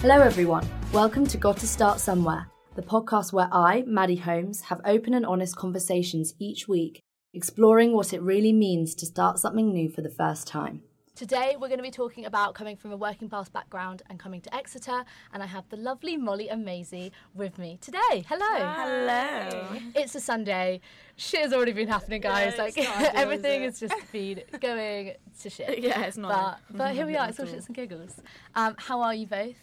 [0.00, 0.66] Hello, everyone.
[0.94, 5.26] Welcome to Got to Start Somewhere, the podcast where I, Maddie Holmes, have open and
[5.26, 7.02] honest conversations each week,
[7.34, 10.80] exploring what it really means to start something new for the first time.
[11.16, 14.40] Today, we're going to be talking about coming from a working class background and coming
[14.40, 15.04] to Exeter.
[15.34, 18.24] And I have the lovely Molly and Maisie with me today.
[18.26, 18.46] Hello.
[18.48, 19.68] Hello.
[19.94, 20.80] It's a Sunday.
[21.16, 22.54] Shit has already been happening, guys.
[22.56, 25.80] Yeah, like not ideal, everything is has just been going to shit.
[25.80, 26.60] Yeah, it's not.
[26.70, 27.28] But, but here we are.
[27.28, 28.18] It's all shits and giggles.
[28.54, 29.56] Um, how are you both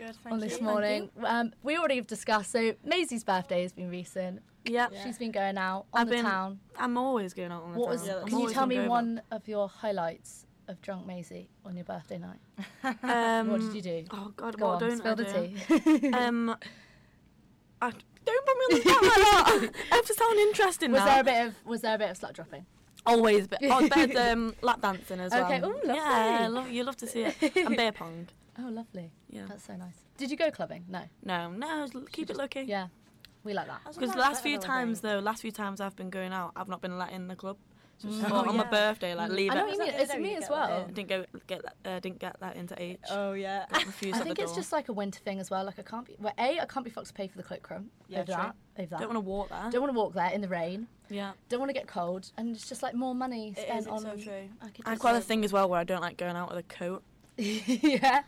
[0.00, 0.64] Good, on this you.
[0.64, 1.10] morning?
[1.22, 2.50] Um, we already have discussed.
[2.52, 4.40] So Maisie's birthday has been recent.
[4.64, 4.88] Yeah.
[5.04, 6.60] She's been going out on I've the been town.
[6.78, 8.06] I'm always going out on the What town.
[8.06, 8.08] was?
[8.08, 8.88] I'm can you tell me hungover.
[8.88, 12.38] one of your highlights of drunk Maisie on your birthday night?
[13.02, 14.04] Um, what did you do?
[14.10, 15.24] Oh God, Go what on, don't spill I the
[15.68, 15.90] do?
[16.00, 16.08] tea.
[16.14, 16.56] Um,
[17.82, 17.90] I
[18.24, 19.70] don't put me on the spot like that.
[19.92, 21.04] I have to sound interesting was now.
[21.06, 22.64] there a bit of was there a bit of slut dropping?
[23.06, 25.44] Always, but oh, there's um, lap dancing as well.
[25.44, 25.94] Okay, ooh, lovely.
[25.94, 27.56] Yeah, I love, you love to see it.
[27.56, 28.28] And beer pong.
[28.62, 29.12] Oh, lovely.
[29.28, 29.46] Yeah.
[29.48, 29.94] That's so nice.
[30.16, 30.84] Did you go clubbing?
[30.88, 31.02] No.
[31.24, 32.68] No, no, keep it looking.
[32.68, 32.88] Yeah,
[33.44, 33.80] we like that.
[33.94, 36.80] Because the last few times though, last few times I've been going out, I've not
[36.82, 37.56] been let in the club.
[37.98, 38.30] So it's Mm.
[38.32, 39.76] on Oh, my birthday, like leave I know it.
[39.78, 40.00] what you mean.
[40.00, 40.70] It's me as well.
[40.78, 40.94] let in?
[40.94, 42.98] Didn't go get that, uh, didn't get that into H.
[43.10, 43.66] Oh yeah.
[43.70, 44.56] Got I think it's door.
[44.56, 45.64] just like a winter thing as well.
[45.66, 46.16] Like I can't be.
[46.18, 47.90] Well, a I can't be fucked to pay for the cloakroom.
[48.08, 48.34] Yeah, over true.
[48.36, 48.54] that.
[48.78, 48.98] Over that.
[49.00, 49.70] Don't want to walk there.
[49.70, 50.86] Don't want to walk there in the rain.
[51.10, 51.32] Yeah.
[51.50, 53.94] Don't want to get cold, and it's just like more money spent is, on.
[54.06, 54.48] it's so true.
[54.62, 56.48] I could I just- quite a thing as well where I don't like going out
[56.48, 57.02] with a coat.
[57.82, 58.22] yeah.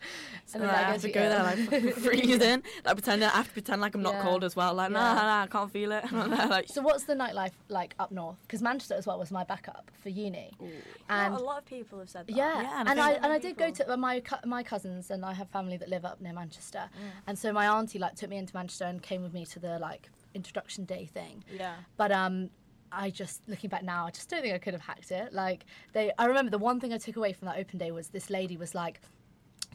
[0.45, 1.43] So then I that have to you go there ill.
[1.45, 2.63] like fucking freezing.
[2.85, 4.21] Like pretending I have to pretend like I'm not Yeah.
[4.23, 4.73] cold as well.
[4.73, 4.97] Like Yeah.
[4.99, 6.11] nah, nah, I can't feel it.
[6.11, 8.37] like So what's the nightlife like up north?
[8.41, 10.51] Because Manchester as well was my backup for uni,
[11.09, 12.35] and a lot of people have said that.
[12.35, 14.63] Yeah, Yeah, and and, I I and I did go to uh, my cou- my
[14.63, 17.09] cousins and I have family that live up near Manchester, Mm.
[17.27, 19.79] and so my auntie like took me into Manchester and came with me to the
[19.79, 21.43] like introduction day thing.
[21.51, 21.75] Yeah.
[21.97, 22.49] But um,
[22.93, 25.33] I just looking back now, I just don't think I could have hacked it.
[25.33, 28.09] Like they, I remember the one thing I took away from that open day was
[28.09, 29.01] this lady was like.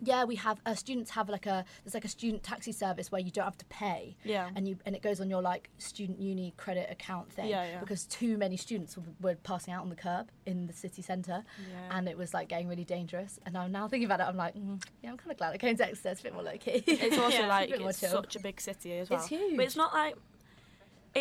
[0.01, 3.21] Yeah, we have uh, students have like a there's like a student taxi service where
[3.21, 4.49] you don't have to pay, Yeah.
[4.55, 7.81] and you and it goes on your like student uni credit account thing, Yeah, yeah.
[7.81, 11.43] because too many students were, were passing out on the curb in the city centre,
[11.69, 11.97] Yeah.
[11.99, 13.41] and it was like getting really dangerous.
[13.45, 15.57] And I'm now thinking about it, I'm like, mm, yeah, I'm kind of glad I
[15.57, 16.11] came to Exeter.
[16.11, 16.85] It's a bit more low key.
[16.87, 19.19] It's also Yeah, like more it's such a big city as well.
[19.19, 19.57] It's huge.
[19.57, 20.15] But it's not like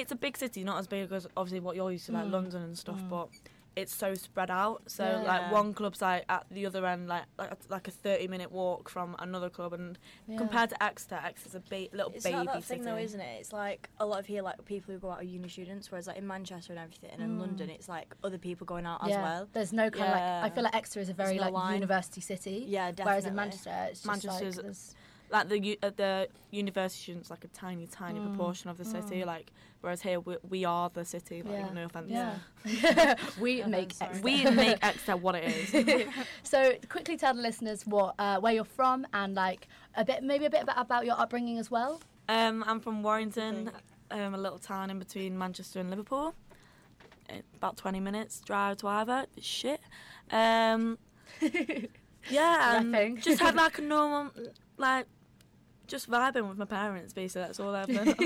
[0.01, 2.31] it's a big city, not as big as obviously what you're used to, like Mm.
[2.31, 3.01] London and stuff.
[3.09, 3.29] But
[3.75, 4.81] it's so spread out.
[4.87, 8.51] So like one club's like at the other end, like like, like a 30 minute
[8.51, 10.37] walk from another club, and Yeah.
[10.39, 12.79] compared to Exeter, Exeter's a ba- little It's baby not that city.
[12.79, 13.37] thing though, isn't it?
[13.39, 16.07] It's like a lot of here, like people who go out are uni students, whereas
[16.07, 17.41] like in Manchester and everything, and in Mm.
[17.41, 19.09] London, it's like other people going out yeah.
[19.17, 19.47] as well.
[19.53, 21.73] There's no kind of like I feel like Exeter is a very no like line.
[21.75, 22.65] university city.
[22.67, 23.35] Yeah, Whereas in.
[23.35, 24.95] Manchester, it's just Manchester's- like there's-
[25.29, 28.27] like the u- uh, the university students like a tiny tiny Mm.
[28.29, 29.25] proportion of the city Mm.
[29.25, 29.51] like
[29.81, 31.73] whereas here we, we are the city like Yeah.
[31.73, 33.15] no offense yeah.
[33.39, 36.07] we No make offence, we make Exeter what it is
[36.43, 40.45] so quickly tell the listeners what uh, where you're from and like a bit maybe
[40.45, 41.99] a bit about, about your upbringing as well.
[42.29, 43.71] um I'm from Warrington
[44.11, 46.33] um, a little town in between Manchester and Liverpool
[47.29, 49.81] Eh, about 20 minutes drive to either it's shit
[50.31, 50.97] um
[52.29, 53.21] yeah and Repping.
[53.21, 54.31] just had like a normal
[54.77, 55.05] like
[55.87, 58.07] just vibing with my parents basically that's all I've done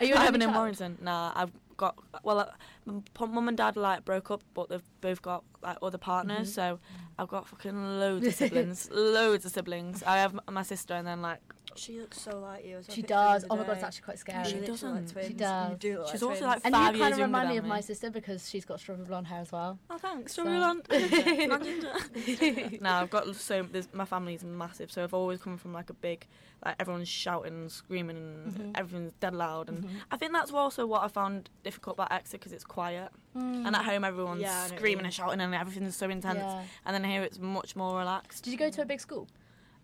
[0.00, 0.52] Are you only in?
[0.54, 2.46] Warrington nah I've got well uh,
[2.86, 6.54] my mum and dad like broke up but they've both got like other partners Mhm.
[6.54, 6.78] so
[7.18, 11.20] I've got fucking loads of siblings loads of siblings I have my sister and then
[11.22, 11.40] like
[11.76, 12.78] She looks so like you.
[12.78, 13.44] I She does.
[13.50, 14.44] Oh my god, it's actually quite scary.
[14.44, 15.12] She literally look like doesn't.
[15.12, 15.26] twins.
[15.28, 15.70] She does.
[15.70, 16.54] You do look She's like also, twins.
[16.56, 18.64] like, And five you years kind of younger remind me of my sister because she's
[18.64, 19.78] got strawberry blonde hair as well.
[19.90, 20.86] oh thanks So- strawberry blonde
[21.40, 25.94] Imagine no, I've got so my family's massive, so I've always come from like a
[25.94, 26.26] big,
[26.64, 28.72] like everyone's shouting and screaming and Mhm.
[28.78, 29.90] everything's dead loud, and Mhm.
[30.10, 33.66] I think that's also what I found difficult about Exeter because it's quiet, Mm.
[33.66, 36.08] and at home everyone's Yeah, I know what you screaming and shouting and everything's so
[36.10, 36.64] intense, Yeah.
[36.84, 38.44] and then here it's much more relaxed.
[38.44, 39.28] Did you go to a big school?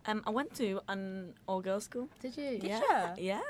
[0.06, 2.08] Um, I went to an all girls school.
[2.20, 2.60] Did you?
[2.62, 3.40] yeah, yeah.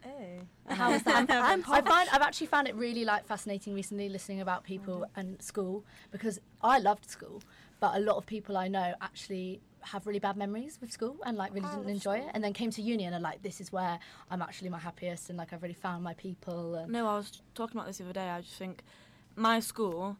[0.00, 0.40] Hey.
[0.68, 1.26] How was that?
[1.30, 5.40] I'm, I find I've actually found it really like fascinating recently listening about people and
[5.42, 7.42] school because I loved school,
[7.80, 11.36] but a lot of people I know actually have really bad memories with school and
[11.36, 13.60] like really I didn't enjoy it, and then came to uni and are like, this
[13.60, 13.98] is where
[14.30, 16.76] I'm actually my happiest and like I've really found my people.
[16.76, 18.28] And No, I was talking about this the other day.
[18.28, 18.82] I just think
[19.36, 20.16] my school,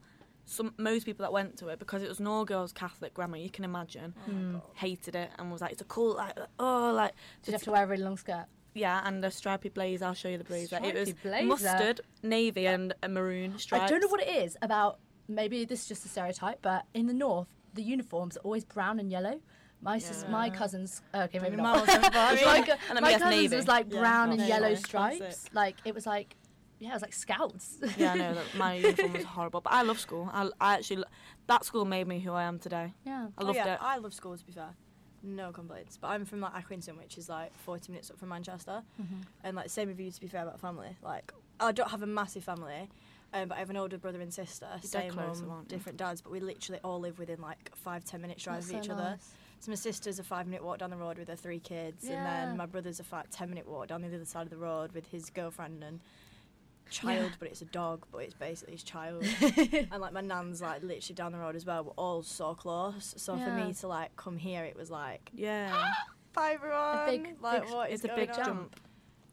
[0.50, 3.36] some most people that went to it because it was an all girls Catholic grammar.
[3.36, 4.14] You can imagine.
[4.28, 4.60] Mm.
[4.74, 7.12] Hated it and was like, it's a cool like oh like
[7.42, 8.46] Did you have to wear a really long skirt?
[8.74, 10.04] Yeah, and a stripy blazer.
[10.04, 10.78] I'll show you the blazer.
[10.82, 11.46] it was blazer?
[11.46, 13.84] mustard, navy, and a maroon stripes.
[13.84, 14.98] I don't know what it is about.
[15.26, 18.98] Maybe this is just a stereotype, but in the north, the uniforms are always brown
[19.00, 19.40] and yellow.
[19.82, 21.02] My sis, my cousins.
[21.14, 21.86] Okay, maybe Maybe not.
[21.86, 22.64] my, fine.
[22.64, 23.56] co- And let my cousins navy.
[23.56, 24.48] was like Yeah, brown and navy.
[24.48, 24.86] yellow Classic.
[24.86, 25.44] stripes.
[25.52, 26.34] Like it was like,
[26.78, 27.78] yeah, it was like scouts.
[27.96, 30.28] Yeah, I know that my uniform was horrible, but I love school.
[30.32, 31.04] I, I actually
[31.46, 32.92] that school made me who I am today.
[33.04, 33.28] yeah.
[33.36, 33.78] I loved oh, yeah, it.
[33.82, 34.70] I love school to be fair.
[35.22, 35.96] no complaints.
[36.00, 39.20] But I'm from like Accrington, which is like 40 minutes up from Manchester, Mm-hmm.
[39.44, 40.10] and like same with you.
[40.10, 42.88] To be fair about family, like I don't have a massive family.
[43.34, 46.22] Um, but I have an older brother and sister, You're same close, mum, different dads,
[46.22, 48.92] but we literally all live within like five, ten minutes drive That's of each so
[48.94, 49.02] other.
[49.02, 49.34] nice.
[49.60, 52.24] So my sister's a five minute walk down the road with her three kids, and
[52.24, 54.92] then my brother's a five, ten minute walk down the other side of the road
[54.92, 56.00] with his girlfriend and
[56.90, 59.24] child, but it's a dog, but it's basically his child.
[59.42, 61.84] and like my nan's like literally down the road as well.
[61.84, 63.14] We're all so close.
[63.16, 65.72] So for me to like come here, it was like Yeah.
[66.32, 67.06] bye everyone.
[67.06, 68.36] big- like big- what is it's a big on?
[68.44, 68.80] jump.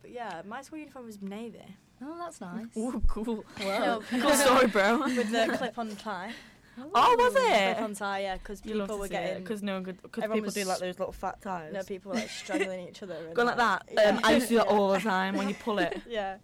[0.01, 1.63] But yeah, my school uniform was navy
[2.03, 2.65] Oh, that's nice.
[2.77, 3.43] Ooh, cool.
[3.61, 4.01] Whoa.
[4.19, 4.99] Cool story, bro.
[4.99, 6.31] with the clip on tie.
[6.77, 7.39] Oh, was it?
[7.39, 7.83] Clip it?
[7.83, 9.43] on tie, yeah, because You love people to were see it, getting.
[9.43, 11.71] because no one could because everyone people do like those little fat ties.
[11.71, 13.13] no, people were like strangling each other.
[13.15, 13.83] and, Going like that.
[13.93, 14.09] yeah.
[14.09, 14.73] Um, I used to do that Yeah.
[14.77, 16.01] all the time when you pull it.
[16.05, 16.35] Yeah.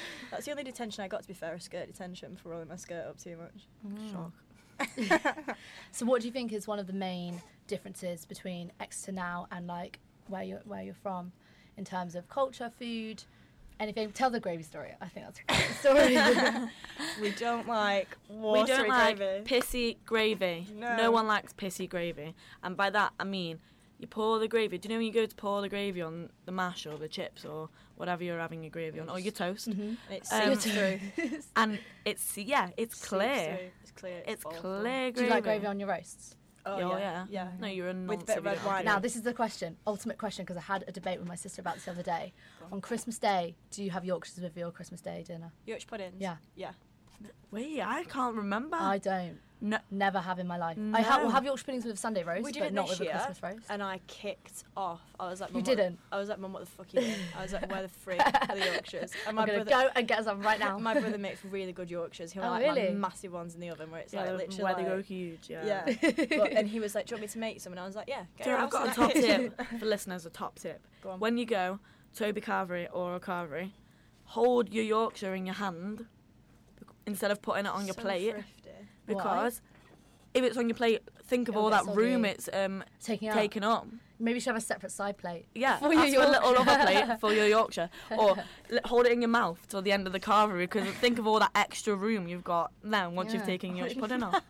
[0.30, 2.76] That's the only detention I got, to be fair, a skirt detention for rolling my
[2.76, 3.66] skirt up too much.
[3.86, 4.12] Mm.
[4.12, 4.32] Shock.
[5.92, 9.66] So, what do you think is one of the main differences between Exeter now and
[9.66, 9.98] like
[10.28, 11.32] where you're where you're from,
[11.76, 13.24] in terms of culture, food,
[13.80, 14.12] anything?
[14.12, 14.92] Tell the gravy story.
[15.00, 16.18] I think that's a great
[16.60, 16.70] story.
[17.20, 19.44] We don't like watery We don't like gravy.
[19.44, 20.66] pissy gravy.
[20.74, 21.10] No.
[21.10, 22.34] one likes pissy gravy.
[22.62, 23.58] And by that, I mean
[23.98, 24.78] you pour the gravy.
[24.78, 27.08] Do you know when you go to pour the gravy on the mash or the
[27.08, 29.68] chips or whatever you're having your gravy on, or your toast?
[29.68, 29.96] Mhm.
[30.08, 31.00] And it Um, through.
[31.56, 33.70] And it's, yeah, it's Seeps clear.
[33.82, 34.22] It's clear.
[34.26, 34.60] It's awful.
[34.60, 35.24] clear Do gravy.
[35.28, 36.34] you like gravy on your roasts?
[36.66, 37.26] Oh, Yeah, yeah.
[37.30, 37.50] yeah.
[37.58, 38.84] No, you're a nonce With a bit of red wine.
[38.84, 41.60] Now, this is the question, ultimate question, because I had a debate with my sister
[41.62, 42.34] about this the other day.
[42.66, 42.74] On.
[42.74, 45.50] On Christmas Day, do you have Yorkshires with your Christmas Day dinner?
[45.66, 46.16] Yorkshire puddings?
[46.20, 46.36] Yeah.
[46.56, 46.72] Yeah.
[47.50, 48.76] Wait, I can't remember.
[48.76, 49.38] I don't.
[49.60, 50.78] No, Never have in my life.
[50.94, 52.88] I ha- will have Yorkshire puddings with a Sunday roast, We did but it not
[52.88, 53.66] this with a Christmas roast.
[53.68, 55.00] And I kicked off.
[55.18, 55.98] I was like, You what- didn't?
[56.12, 57.18] I was like, Mum, what the fuck are you doing?
[57.36, 59.12] I was like, where the frick are the Yorkshires?
[59.26, 60.78] And my I'm gonna brother, go and get us some right now.
[60.90, 62.30] my brother makes really good Yorkshires.
[62.32, 62.88] He'll Oh, like really?
[62.90, 65.48] my massive ones in the oven where it's yeah, like literally where they go huge.
[65.50, 65.84] Yeah.
[65.86, 66.10] Yeah.
[66.38, 67.96] but, and he was like, "Do you want me to make some?" And I was
[67.96, 70.24] like, "Yeah." Get Do you I've got a ass top in the tip for listeners.
[70.26, 70.80] A top tip.
[71.02, 71.20] Go on.
[71.20, 71.80] When you go
[72.14, 73.72] Toby Carvery or a Carvery,
[74.24, 76.06] hold your Yorkshire in your hand
[77.06, 78.50] instead of putting it on your So plate thrifty.
[79.08, 79.60] Because
[80.34, 83.28] if it's on your plate, think of It'll all get that room it's um, Taking
[83.30, 83.34] out.
[83.34, 83.86] taken up.
[84.20, 85.46] Maybe you should have a separate side plate.
[85.54, 86.70] Yeah, For your ask little Yorkshire.
[86.70, 87.88] other plate for your Yorkshire,
[88.18, 88.36] or
[88.84, 91.38] hold it in your mouth till the end of the carvery because think of all
[91.38, 94.42] that extra room you've got then once you've taken your Yorkshire pudding off.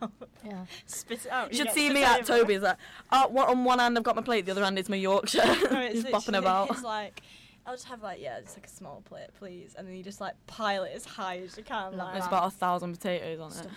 [0.43, 0.65] Yeah.
[0.87, 1.51] Spit it out.
[1.51, 2.25] You should get see me at.
[2.25, 2.79] Toby's like,
[3.13, 5.45] oh, what on one hand I've got my plate, the other hand is my Yorkshire,
[5.45, 6.71] No, it's just bopping about.
[6.71, 7.21] It's like,
[7.69, 10.23] I'll just have like, yeah, just like a small plate, please, and then you just
[10.23, 11.91] like pile it as high as you can.
[11.91, 13.55] Love Like, There's about a thousand potatoes on it.
[13.57, 13.73] stuff.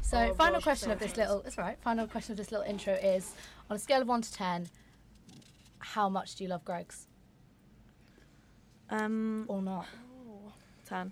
[0.00, 1.40] So, Oh, final gosh, question of this little.
[1.40, 1.76] That's all right.
[1.82, 3.32] Final question of this little intro is:
[3.68, 4.68] on a scale of one to ten,
[5.80, 7.08] how much do you love Greggs
[8.90, 9.86] Um, or not?
[10.28, 10.52] Ooh.
[10.86, 11.10] 10.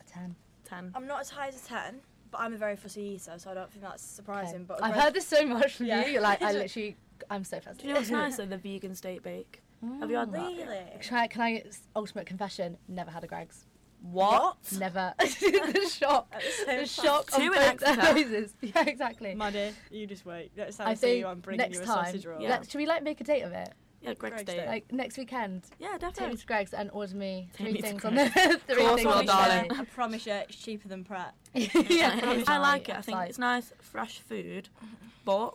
[0.00, 0.36] A ten.
[0.64, 0.92] 10.
[0.94, 2.00] I'm not as high as a ten,
[2.30, 4.64] but I'm a very fussy eater, so I don't think that's surprising.
[4.64, 6.06] But I've heard this so much from Yeah.
[6.06, 6.12] you.
[6.12, 6.96] You're like, I literally,
[7.28, 7.82] I'm so fascinated.
[7.82, 8.46] Do you know what's nice though?
[8.46, 9.60] The vegan steak bake.
[10.00, 10.38] Have you had that?
[10.38, 10.78] Really?
[11.00, 11.62] Can I, can I,
[11.94, 13.64] ultimate confession, never had a Greggs.
[14.00, 14.56] What?
[14.78, 15.14] Never.
[15.18, 16.28] the shock.
[16.32, 19.34] At the same The shock Two on in both their Yeah, exactly.
[19.34, 20.50] Maddie, you just wait.
[20.56, 22.40] Next time I I, see you, I'm bringing next you a time, sausage roll.
[22.40, 22.50] Yeah.
[22.50, 23.72] let's, should we like make a date of it?
[24.00, 24.56] Yeah, Greg Greggs steak.
[24.56, 24.68] steak.
[24.68, 26.36] Like next weekend, Yeah, take me definitely.
[26.36, 28.34] to Greggs and order me Take three me things on Greggs.
[28.34, 29.72] the three Course things well, darling.
[29.72, 31.34] I promise you, it's cheaper than Pret.
[31.54, 32.94] yeah, I like it.
[32.96, 34.94] I think like- it's nice, fresh food, mm-hmm.
[35.24, 35.54] but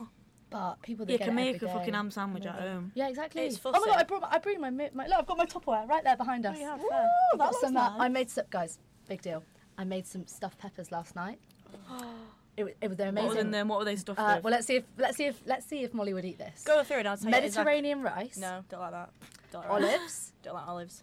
[0.54, 2.92] But people that you get can it make every a fucking ham sandwich at home.
[2.96, 3.42] Yeah, exactly.
[3.48, 3.90] It's oh my god.
[4.00, 6.46] I brought my, I bring my, my look, I've got my Tupperware right there behind
[6.46, 6.56] us.
[6.58, 7.10] Oh, yeah, Woo, fair.
[7.34, 7.74] I've got That some.
[7.74, 8.78] looks uh, I made some guys.
[9.10, 9.44] Big deal.
[9.80, 11.40] I made some stuffed peppers last night.
[12.56, 13.46] It, wa- it was they're What was amazing.
[13.48, 13.68] in them?
[13.68, 14.44] What were they stuffed Uh, with?
[14.44, 16.64] well, let's see if let's see if let's see if Molly would eat this.
[16.64, 17.08] Go through it.
[17.08, 19.10] I'll tell you exactly- Mediterranean rice, No, don't like that.
[19.52, 21.02] Don't like olives, Don't like olives.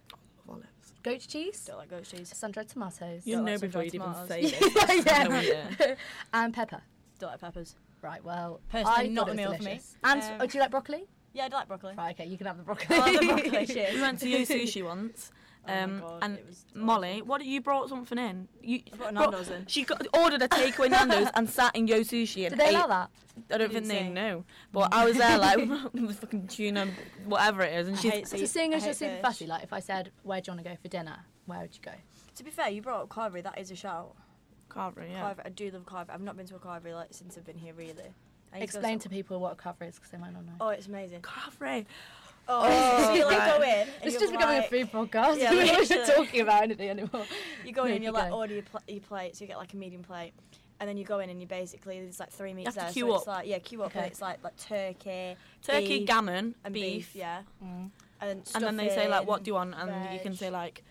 [0.49, 0.67] Olives.
[1.03, 2.31] goat cheese, Don't like goat cheese.
[2.37, 5.05] sun-dried tomatoes, You Don't know like before you'd sun-dried even say this.
[5.07, 5.13] Yeah.
[5.19, 5.95] I know you do.
[6.35, 6.83] and pepper.
[7.19, 7.75] Don't like peppers.
[8.03, 8.25] Right.
[8.25, 9.81] Well, Personally, I not thought the it was meal for me.
[10.05, 11.05] And Um, oh, do you like broccoli?
[11.33, 11.95] Yeah, I do like broccoli.
[11.97, 12.15] Right.
[12.19, 12.97] Okay, you can have the broccoli.
[12.97, 13.67] I like the broccoli.
[13.75, 13.95] Cheers.
[13.95, 15.31] We went to Yo Sushi once.
[15.69, 16.39] Oh Um, God, and
[16.75, 18.49] Molly, what you brought something in?
[18.63, 19.67] You I brought a brought- in.
[19.67, 22.75] She got, ordered a takeaway Nando's and sat in Yo Sushi and Did they ate.
[22.77, 23.11] allow that?
[23.53, 24.09] I don't think they say.
[24.09, 25.59] know, but I was there like
[25.93, 26.89] with fucking tuna,
[27.27, 29.63] whatever it is, and I she's hate So seeing as you're hate super fussy, like
[29.63, 31.93] if I said, "Where do you want to go for dinner?" Where would you go?
[32.37, 33.43] To be fair, you brought up carvery.
[33.43, 34.17] That is a shout.
[34.71, 35.11] Carvery.
[35.11, 35.23] Yeah.
[35.23, 35.47] Carvery.
[35.47, 36.11] I do love carvery.
[36.15, 37.75] I've not been to a carvery like since I've been here.
[37.75, 37.93] Really.
[38.53, 40.53] I need to Explain to people what a cover is because they might not know.
[40.61, 41.21] Oh, it's amazing.
[41.21, 41.87] Carvery.
[42.49, 43.87] Oh, so you like go in.
[44.03, 45.39] it's you're just becoming like, a food podcast.
[45.39, 46.13] Yeah, We're not literally.
[46.17, 47.27] talking about anything anymore.
[47.65, 49.59] You go No, in and you're like order your, pl- your plate, so you get
[49.59, 50.33] like a medium plate,
[50.81, 52.93] and then you go in and you basically there's like three meats have to there.
[52.93, 53.19] queue so up.
[53.19, 53.89] it's like yeah, queue up.
[53.91, 54.01] Okay.
[54.01, 57.15] And it's like like turkey, Turkey, beef, gammon, and beef, beef.
[57.15, 57.91] yeah, Mm.
[58.21, 60.51] and then and then they say like, "What do you want?" And you can say
[60.51, 60.83] like,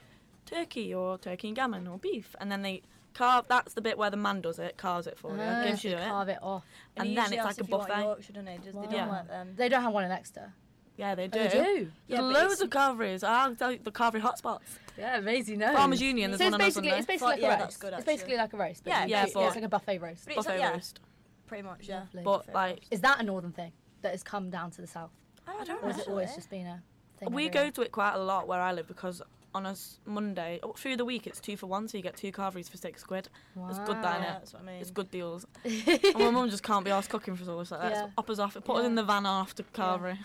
[0.46, 3.46] "Turkey or turkey and gammon or beef," and then they carve.
[3.48, 5.90] That's the bit where the man does it, carves it for you, Ah, gives so
[5.90, 6.66] you it, carve it off.
[6.98, 8.02] and he then it's like a if you want buffet.
[8.04, 8.58] Yorkshire, doesn't he?
[8.58, 9.54] Does, They don't let them.
[9.56, 10.54] They don't have one in Exeter.
[10.98, 11.40] Yeah, they do.
[11.40, 11.92] Oh, they do.
[12.08, 13.24] Yeah, but loads it's- of carveries.
[13.24, 14.60] I'll tell you the carvery hotspots.
[14.98, 15.60] Yeah, amazing.
[15.60, 15.72] No.
[15.74, 17.52] Farmers Union, there's So it's one on basically, on it's basically But like yeah, a
[17.52, 17.62] roast.
[17.62, 18.84] that's good, it's basically like a roast.
[18.84, 20.26] But Yeah, you yeah, but- it's like a buffet roast.
[20.26, 21.00] But it's Buffet yeah, roast.
[21.48, 21.88] pretty much.
[21.88, 22.00] Yeah.
[22.00, 22.24] Lovely.
[22.24, 22.88] But Buffet like roast.
[22.92, 25.12] Is that a northern thing that has come down to the south,
[25.48, 25.94] I don't or know.
[25.94, 26.84] has it always just been a
[27.18, 27.32] thing?
[27.32, 27.66] we everywhere?
[27.68, 29.22] go to it quite a lot where I live because
[29.56, 32.16] on a s- Monday oh, through the week it's two for one, so you get
[32.16, 33.30] two carveries for six quid.
[33.70, 34.76] It's good, that, Yeah, that's what I mean.
[34.82, 35.46] It's good deals.
[35.66, 37.92] and my mum just can't be asked cooking for us like that.
[37.92, 38.06] Yeah.
[38.06, 40.18] So Up us off, put us in the van after carvery.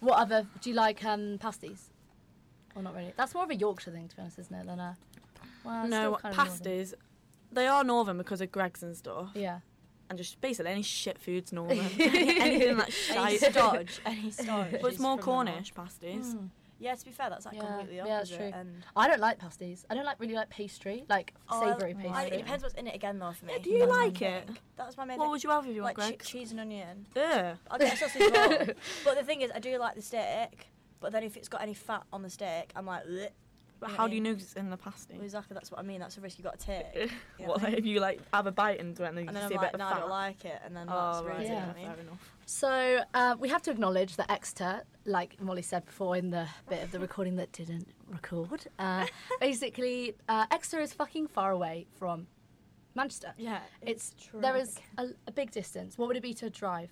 [0.00, 0.46] What other?
[0.60, 1.90] Do you like um, pasties?
[2.76, 3.12] Or not really?
[3.16, 4.66] That's more of a Yorkshire thing, to be honest, isn't it?
[4.66, 4.96] Than a.
[5.64, 6.46] Well, it's no, still kind of northern.
[6.52, 6.94] pasties.
[7.50, 9.60] They are northern because of Greggs and stuff, Yeah.
[10.10, 11.78] and just basically any shit food's northern.
[11.98, 13.52] Anything that's Any shite.
[13.54, 14.70] stodge, any stodge.
[14.72, 15.46] But it's is more from the north.
[15.46, 16.34] Cornish pasties.
[16.34, 16.48] Mm.
[16.80, 18.50] Yeah, to be fair, that's like Yeah, completely yeah, that's true.
[18.54, 19.84] And I don't like pasties.
[19.90, 22.38] I don't like really like pastry, like Oh, I- savoury I- pastry.
[22.38, 23.54] it depends what's in it again, though, for me.
[23.56, 24.46] Yeah, do you That's like it?
[24.46, 24.58] thing.
[24.76, 25.30] That's my main What thing.
[25.32, 26.26] would you have if you like want che- Greg?
[26.28, 27.06] cheese and onion.
[27.16, 27.56] Yeah.
[27.70, 28.74] I'll get a sausage roll.
[29.04, 30.68] But the thing is, I do like the steak.
[31.00, 33.30] But then if it's got any fat on the steak, I'm like, "Bleh."
[33.80, 35.14] But You how do you know it's in the pasty?
[35.14, 35.54] Well, exactly.
[35.54, 36.00] That's what I mean.
[36.00, 36.86] That's a risk you've got to take.
[37.38, 37.78] You What what I mean?
[37.78, 39.60] if you like have a bite into it and then you And then see I'm
[39.60, 40.00] a like, bit no, of I fat?
[40.00, 41.66] don't like it, and then that's oh ruined right, it, yeah.
[41.66, 41.86] what I mean?
[41.86, 42.32] fair enough.
[42.46, 46.82] So uh, we have to acknowledge that Exeter, like Molly said before in the bit
[46.82, 49.06] of the recording that didn't record, uh,
[49.40, 52.26] basically uh, Exeter is fucking far away from
[52.94, 53.32] Manchester.
[53.36, 54.40] Yeah, It's, true.
[54.40, 55.98] there is a, a big distance.
[55.98, 56.90] What would it be to drive?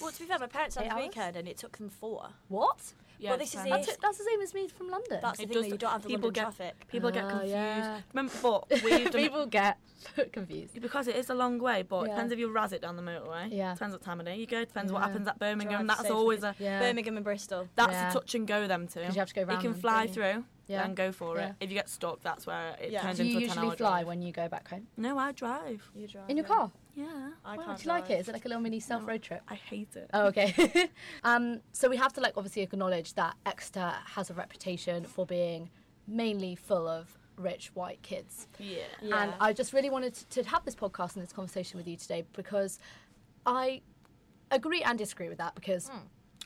[0.00, 2.28] Well, to be fair, my parents had Eight a weekend, and it took them four.
[2.48, 2.92] What?
[3.22, 3.66] Well, this is fair it.
[3.68, 3.80] enough.
[3.80, 5.18] That's, it- that's the same as me from London.
[5.22, 6.86] That's the It thing, does- you don't have the people London get- traffic.
[6.88, 7.52] People get Oh, confused.
[7.52, 8.00] yeah.
[8.12, 9.78] Remember, but we've done People get
[10.32, 10.80] confused.
[10.80, 11.82] because it is a long way.
[11.82, 12.14] But it Yeah.
[12.14, 13.48] depends if you razz it down the motorway.
[13.50, 13.72] Yeah.
[13.74, 14.64] Depends what time of day you go.
[14.64, 15.86] Depends what happens at Birmingham.
[15.86, 16.80] Drive That's always a Yeah.
[16.80, 17.68] Birmingham and Bristol.
[17.76, 18.10] that's Yeah.
[18.10, 19.00] a touch and go them two.
[19.00, 20.84] Because you have to go You can fly don't through Yeah.
[20.84, 21.48] and go for Yeah.
[21.50, 21.54] it.
[21.60, 23.02] If you get stuck, that's where it Yeah.
[23.02, 24.86] turns Do into a usually 10-hour fly when you go back home?
[24.96, 25.90] No, I drive.
[25.94, 26.28] You drive.
[26.28, 26.70] In your car?
[26.94, 28.08] Yeah, I Wow, can't do you like it?
[28.08, 28.20] drive.
[28.20, 29.42] Is it like a little mini self road trip?
[29.48, 30.08] I hate it.
[30.14, 30.88] Oh, okay.
[31.24, 35.70] um, so we have to like obviously acknowledge that Exeter has a reputation for being
[36.06, 38.46] mainly full of rich white kids.
[38.58, 38.82] yeah.
[39.02, 39.22] Yeah.
[39.22, 41.96] And I just really wanted to, to have this podcast and this conversation with you
[41.96, 42.78] today because
[43.44, 43.80] I
[44.52, 45.98] agree and disagree with that because Hmm.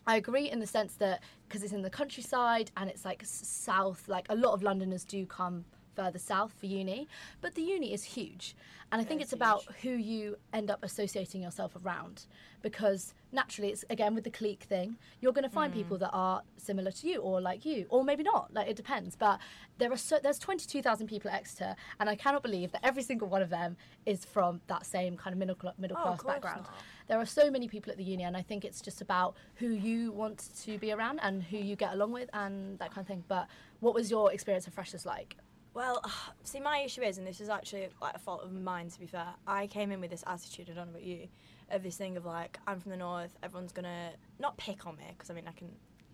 [0.07, 4.09] I agree in the sense that because it's in the countryside and it's like south,
[4.09, 5.67] like a lot of Londoners do come
[5.99, 7.09] further south for uni,
[7.41, 8.55] but the uni is huge.
[8.93, 12.17] And I think it's it's about who you end up associating yourself around
[12.63, 15.79] because naturally it's again with the clique thing, you're going to find Hmm.
[15.81, 19.13] people that are similar to you or like you or maybe not, like it depends.
[19.17, 19.41] But
[19.81, 23.29] there are so there's 22,000 people at Exeter and I cannot believe that every single
[23.29, 23.77] one of them
[24.07, 26.63] is from that same kind of middle middle Oh, class background.
[26.65, 26.83] not.
[27.09, 29.69] There are so many people at the uni, and I think it's just about who
[29.89, 33.09] you want to be around and who you get along with and that kind of
[33.13, 33.25] thing.
[33.29, 33.45] But
[33.81, 35.31] what was your experience of freshers like?
[35.75, 36.03] Well,
[36.45, 38.91] see, my issue is, and this is actually like a fault of mine.
[38.91, 40.69] To be fair, I came in with this attitude.
[40.71, 41.29] I don't know about you,
[41.71, 43.37] of this thing of like, I'm from the north.
[43.43, 45.71] Everyone's gonna not pick on me because I mean I can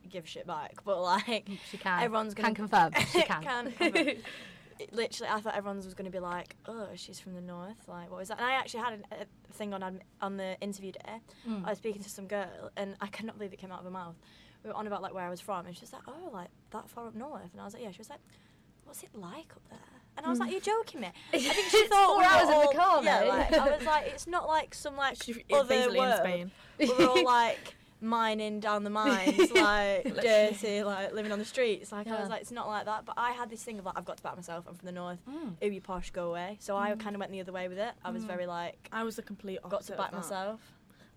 [0.08, 2.02] give a shit back, but like She can.
[2.02, 2.92] everyone's can gonna confirm.
[3.12, 3.42] She can.
[3.42, 4.16] can confirm.
[4.90, 8.10] Literally, I thought everyone was going to be like, "Oh, she's from the north." Like,
[8.10, 8.38] what is that?
[8.38, 11.20] And I actually had an, a thing on on the interview day.
[11.48, 11.64] Mm.
[11.64, 13.90] I was speaking to some girl, and I cannot believe it came out of her
[13.92, 14.16] mouth.
[14.64, 16.48] We were on about like where I was from, and she was like, "Oh, like
[16.70, 18.18] that far up north," and I was like, "Yeah." She was like,
[18.84, 19.78] "What's it like up there?"
[20.16, 20.44] And I was hmm.
[20.44, 23.02] like, "You're joking me." I think she thought four we were hours in the car,
[23.02, 26.20] Yeah, like, I was like, "It's not like some like She- other world.
[26.20, 26.50] Spain.
[26.78, 31.90] we're all like mining down the mines, like dirty, like living on the streets.
[31.90, 33.04] Like I was like, it's not like that.
[33.04, 34.66] But I had this thing of like, I've got to back myself.
[34.68, 35.18] I'm from the north.
[35.28, 35.54] Mm.
[35.64, 36.58] Ooh, you posh, go away.
[36.60, 36.98] So I hmm.
[37.00, 37.92] kind of went the other way with it.
[38.04, 38.28] I was hmm.
[38.28, 39.96] very like, I was the complete opposite.
[39.96, 40.60] got to back myself.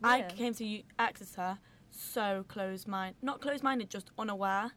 [0.03, 1.57] I came to Exeter
[1.91, 4.71] so close minded, not close minded, just unaware.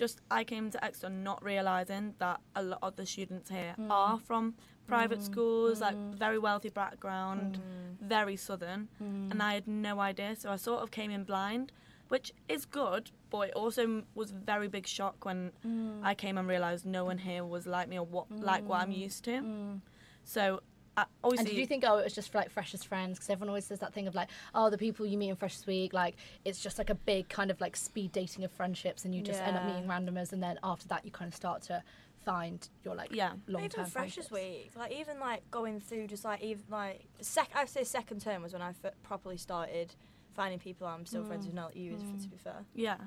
[0.00, 3.90] Just I came to Exeter not realizing that a lot of the students here Mm.
[3.90, 4.54] are from
[4.86, 7.60] private schools, like very wealthy background,
[8.00, 9.30] very southern, Mm.
[9.30, 10.34] and I had no idea.
[10.36, 11.70] So I sort of came in blind,
[12.08, 16.00] which is good, but it also was a very big shock when Mm.
[16.02, 18.92] I came and realized no one here was like me or what like what I'm
[19.06, 19.32] used to.
[19.42, 19.80] Mm.
[20.24, 20.62] So
[21.00, 23.18] I, And obviously, did you think, oh, it was just for like freshers friends?
[23.18, 25.66] Because everyone always says that thing of like, oh, the people you meet in freshers
[25.66, 29.14] week, like it's just like a big kind of like speed dating of friendships, and
[29.14, 31.82] you just end up meeting randomers, and then after that, you kind of start to
[32.24, 34.30] find your like yeah, long even term freshers friendships.
[34.30, 37.50] week, like even like going through just like even like sec.
[37.54, 39.94] I would say second term was when I f- properly started
[40.34, 41.66] finding people I'm still friends with now.
[41.66, 42.22] Like you, Mm.
[42.22, 42.64] to be fair.
[42.74, 42.98] Yeah,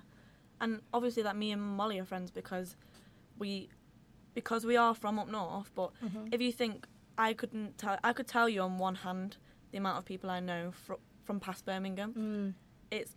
[0.59, 2.75] and obviously that me and Molly are friends because
[3.37, 3.69] we
[4.33, 5.69] because we are from up north.
[5.75, 6.33] But Mhm.
[6.33, 9.37] if you think I couldn't tell, I could tell you on one hand
[9.71, 10.93] the amount of people I know fr-
[11.23, 12.13] from past Birmingham.
[12.13, 12.53] Mm.
[12.91, 13.15] It's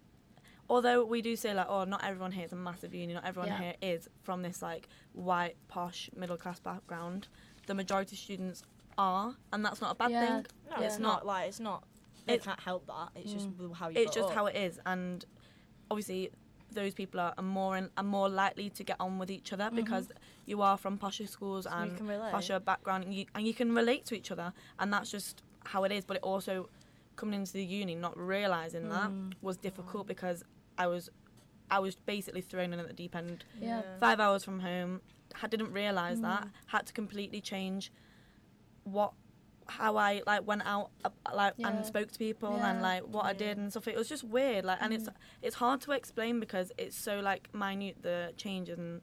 [0.69, 3.15] although we do say like, oh, not everyone here is a massive uni.
[3.15, 3.59] Not everyone Yeah.
[3.61, 7.29] here is from this like white posh middle class background.
[7.67, 8.63] The majority of students
[8.99, 10.27] are, and that's not a bad Yeah.
[10.27, 10.47] thing.
[10.71, 10.87] No, Yeah.
[10.87, 11.85] it's not like it's not.
[12.27, 13.11] They It's- can't help that.
[13.15, 13.75] It's just Mm.
[13.75, 14.01] how you.
[14.01, 14.35] It's just up.
[14.35, 15.25] how it is, and
[15.91, 16.31] obviously
[16.73, 19.65] those people are, are more in, are more likely to get on with each other
[19.67, 19.77] Mm-hmm.
[19.77, 20.09] because
[20.47, 22.33] you are from posher schools So and you can relate.
[22.33, 25.85] posher background and you, and you can relate to each other and that's just how
[25.85, 26.69] it is but it also
[27.17, 29.33] coming into the uni not realizing that Mm.
[29.43, 30.45] was difficult because
[30.79, 31.11] I was
[31.69, 33.83] I was basically thrown in at the deep end Yeah.
[33.99, 35.01] five hours from home
[35.43, 36.23] I didn't realize Mm.
[36.23, 37.91] that had to completely change
[38.85, 39.13] what
[39.69, 41.69] how I like went out uh, like Yeah.
[41.69, 42.71] and spoke to people Yeah.
[42.71, 45.15] and like what I did and stuff it was just weird like and it's Mm.
[45.43, 49.01] it's hard to explain because it's so like minute the changes and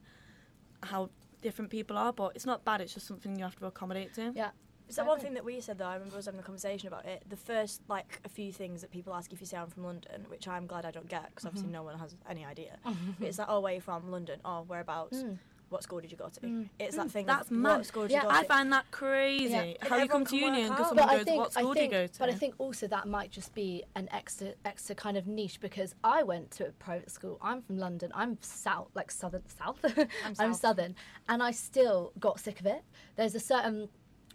[0.84, 1.10] how
[1.44, 4.32] different people are but it's not bad it's just something you have to accommodate to
[4.36, 4.52] Yeah.
[4.90, 5.86] Is that one thing that we said though?
[5.86, 7.24] I remember us having a conversation about it.
[7.30, 10.26] The first, like, a few things that people ask if you say I'm from London,
[10.28, 11.74] which I'm glad I don't get because obviously Mhm.
[11.80, 12.78] no one has any idea.
[13.22, 14.12] It's like, oh, where are you from?
[14.12, 14.40] London.
[14.44, 15.18] Oh, whereabouts?
[15.24, 15.40] Mm.
[15.74, 16.40] What school did you go to?
[16.42, 16.70] Mm.
[16.78, 17.26] It's that Mm, thing.
[17.26, 17.78] that's of mad.
[17.78, 18.48] What school did Yeah, you go I to?
[18.48, 19.74] find that crazy Yeah.
[19.90, 20.90] how you come to can work union because out.
[20.90, 22.54] someone I goes think, what school I do you think, go to but I think
[22.60, 26.68] also that might just be an extra, extra kind of niche because I went to
[26.68, 27.40] a private school.
[27.42, 28.12] I'm from London.
[28.14, 29.80] I'm south, like southern, south.
[30.26, 30.56] I'm, south.
[30.58, 30.96] southern,
[31.28, 32.84] and I still got sick of it.
[33.16, 33.90] There's a certain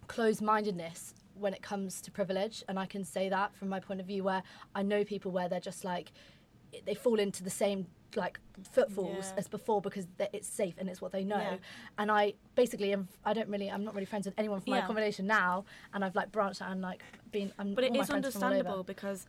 [0.08, 4.06] closed-mindedness when it comes to privilege, and I can say that from my point of
[4.06, 4.42] view, where
[4.74, 6.10] I know people where they're just like
[6.84, 8.40] they fall into the same like
[8.72, 9.38] footfalls Yeah.
[9.38, 11.36] as before because it's safe and it's what they know.
[11.38, 11.56] Yeah.
[11.98, 13.08] And I basically am.
[13.24, 13.70] I don't really.
[13.70, 16.70] I'm not really friends with anyone from my accommodation now, and I've like branched out
[16.72, 17.52] and like been.
[17.58, 18.54] I'm, but it all my is friends are from all over.
[18.58, 19.26] understandable because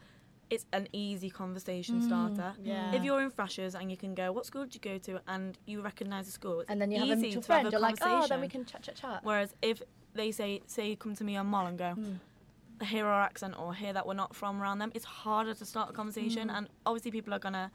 [0.50, 2.08] it's an easy conversation Mm.
[2.08, 2.96] starter Yeah.
[2.96, 5.22] if you're in freshers and you can go, what school did you go to?
[5.28, 7.66] And you recognise the school, it's and then you have a easy mutual to friend.
[7.66, 9.20] have a You're like, oh, then we can chat, chat, chat.
[9.24, 9.84] Whereas if
[10.16, 12.16] they say, say come to me on Mall and go, Mm.
[12.82, 15.90] Hear our accent or hear that we're not from around them, it's harder to start
[15.90, 16.48] a conversation.
[16.50, 16.58] Mm.
[16.58, 17.72] And obviously people are going to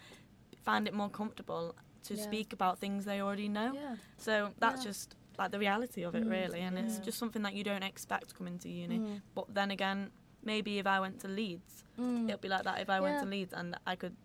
[0.62, 2.23] find it more comfortable to Yeah.
[2.23, 3.73] speak about things they already know.
[3.75, 3.96] Yeah.
[4.16, 4.90] So that's Yeah.
[4.90, 6.30] just like the reality of it, Mm.
[6.30, 6.61] really.
[6.61, 8.99] And it's just something that you don't expect coming to uni.
[8.99, 9.23] Mm.
[9.34, 10.11] But then again,
[10.42, 12.28] maybe if I went to Leeds, Mm.
[12.28, 14.17] it'd be like that if I went to Leeds and I could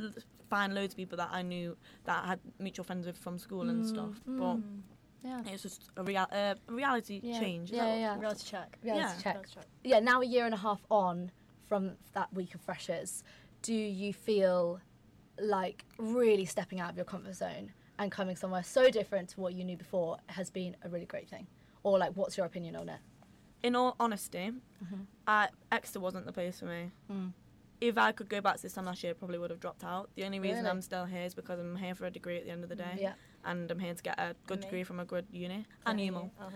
[0.00, 0.12] l-
[0.48, 3.68] find loads of people that I knew that I had mutual friends with from school
[3.68, 4.20] and Mm, stuff.
[4.26, 4.82] mm.
[5.24, 5.46] Mm.
[5.46, 5.52] Yeah.
[5.52, 7.40] It's just a, real, uh, reality Yeah.
[7.40, 7.70] change.
[7.70, 8.20] is Yeah, that yeah, what-.
[8.20, 8.78] Reality check.
[8.82, 9.22] Reality Yeah.
[9.22, 9.34] check.
[9.34, 9.66] Reality check.
[9.84, 11.30] yeah, now a year and a half on
[11.66, 13.22] from that week of freshers,
[13.62, 14.80] do you feel
[15.40, 19.54] like really stepping out of your comfort zone and coming somewhere so different to what
[19.54, 21.46] you knew before has been a really great thing?
[21.82, 23.00] Or like, what's your opinion on it?
[23.62, 24.52] In all honesty.
[25.26, 26.90] I, Exeter wasn't the place for me.
[27.80, 29.84] If I could go back to this time last year, I probably would have dropped
[29.84, 30.10] out.
[30.16, 30.70] The only reason Really?
[30.70, 32.74] I'm still here is because I'm here for a degree at the end of the
[32.76, 33.12] day, Yeah.
[33.44, 34.64] and I'm here to get a good Me.
[34.64, 36.10] degree from a good uni and Yeah.
[36.40, 36.50] Oh,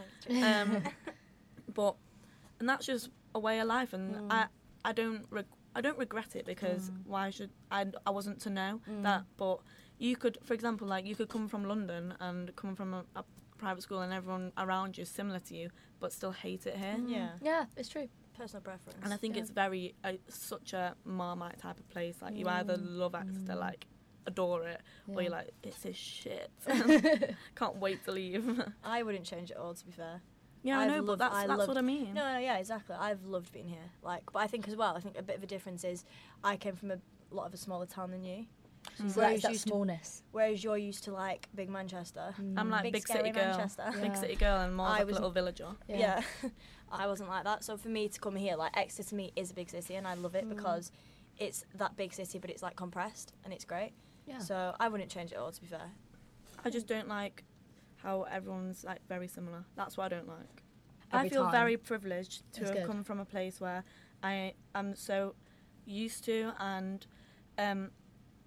[0.63, 0.83] um,
[1.75, 1.97] but
[2.59, 4.33] and that's just a way of life, and Mm.
[4.33, 4.47] I
[4.85, 7.07] I don't reg- I don't regret it because Mm.
[7.07, 9.03] why should I I wasn't to know Mm.
[9.05, 9.25] that.
[9.37, 9.61] But
[9.99, 13.25] you could, for example, like you could come from London and come from a, a
[13.59, 16.97] private school, and everyone around you is similar to you, but still hate it here.
[16.99, 17.09] Mm.
[17.09, 17.31] Yeah.
[17.41, 18.09] Yeah, it's true.
[18.37, 18.99] Personal preference.
[19.05, 19.43] And I think Yeah.
[19.43, 22.17] it's very uh, such a marmite type of place.
[22.23, 22.97] Like you either Mm.
[22.99, 23.61] love Exeter, Mm.
[23.61, 23.87] like
[24.27, 26.51] adore it, or you're like it's a shit.
[27.57, 28.45] Can't wait to leave.
[28.85, 30.21] I wouldn't change it all, to be fair.
[30.63, 32.15] yeah, I I've know, but that's I that's loved- what I mean.
[32.15, 32.95] No, no, yeah, exactly.
[32.99, 33.91] I've loved being here.
[34.03, 36.05] Like, but I think as well, I think a bit of a difference is
[36.45, 36.99] I came from a
[37.31, 38.47] lot of a smaller town than you,
[39.01, 39.11] Mm.
[39.13, 40.23] So Whereas that's that used to- smallness.
[40.33, 42.35] whereas you're used to like big Manchester.
[42.57, 43.93] I'm like Big big, city girl, Manchester.
[44.01, 45.69] big city girl, and more I like a little villager.
[45.89, 46.21] Yeah.
[46.93, 47.65] I wasn't like that.
[47.65, 50.07] So for me to come here, like Exeter to me is a big city, and
[50.07, 50.51] I love it Mm.
[50.57, 50.93] because
[51.39, 53.93] it's that big city, but it's like compressed, and it's great.
[54.27, 54.39] Yeah.
[54.39, 55.91] So I wouldn't change it all, to be fair.
[56.65, 57.45] I just don't like
[57.97, 59.65] how everyone's like very similar.
[59.77, 60.63] That's what I don't like.
[61.13, 61.53] Every I feel time.
[61.53, 62.87] very privileged to That's have good.
[62.87, 63.85] come from a place where
[64.23, 65.35] I am so
[65.85, 67.07] used to and
[67.59, 67.91] um,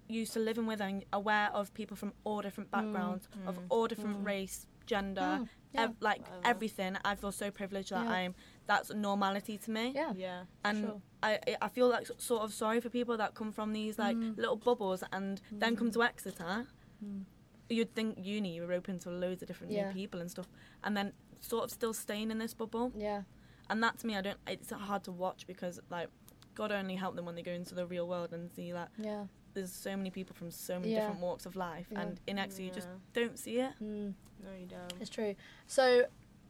[0.08, 3.66] used to living with and aware of people from all different backgrounds, of Mm.
[3.68, 4.26] all different Mm.
[4.26, 5.82] race, gender, Mm, yeah.
[5.84, 6.46] ev- like Whatever.
[6.46, 6.96] everything.
[7.04, 8.10] I feel so privileged that Yeah.
[8.12, 8.34] I'm
[8.66, 9.92] that's normality to me.
[9.94, 10.12] yeah.
[10.16, 10.44] Yeah.
[10.64, 11.02] and sure.
[11.22, 14.36] I I feel like sort of sorry for people that come from these like Mm.
[14.36, 16.66] little bubbles and then come to Exeter.
[17.04, 17.24] Mm.
[17.68, 19.88] You'd think uni you were open to loads of different Yeah.
[19.88, 20.48] new people and stuff,
[20.84, 22.92] and then sort of still staying in this bubble.
[22.96, 23.22] Yeah.
[23.68, 24.38] And that to me, I don't.
[24.46, 26.08] It's hard to watch because like
[26.54, 29.26] God only help them when they go into the real world and see that Yeah.
[29.56, 31.00] There's so many people from so many Yeah.
[31.00, 32.02] different walks of life, Yeah.
[32.02, 33.72] and in Exeter you just don't see it.
[33.82, 34.12] Mm.
[34.44, 34.92] No, you don't.
[35.00, 35.34] It's true.
[35.66, 36.04] So,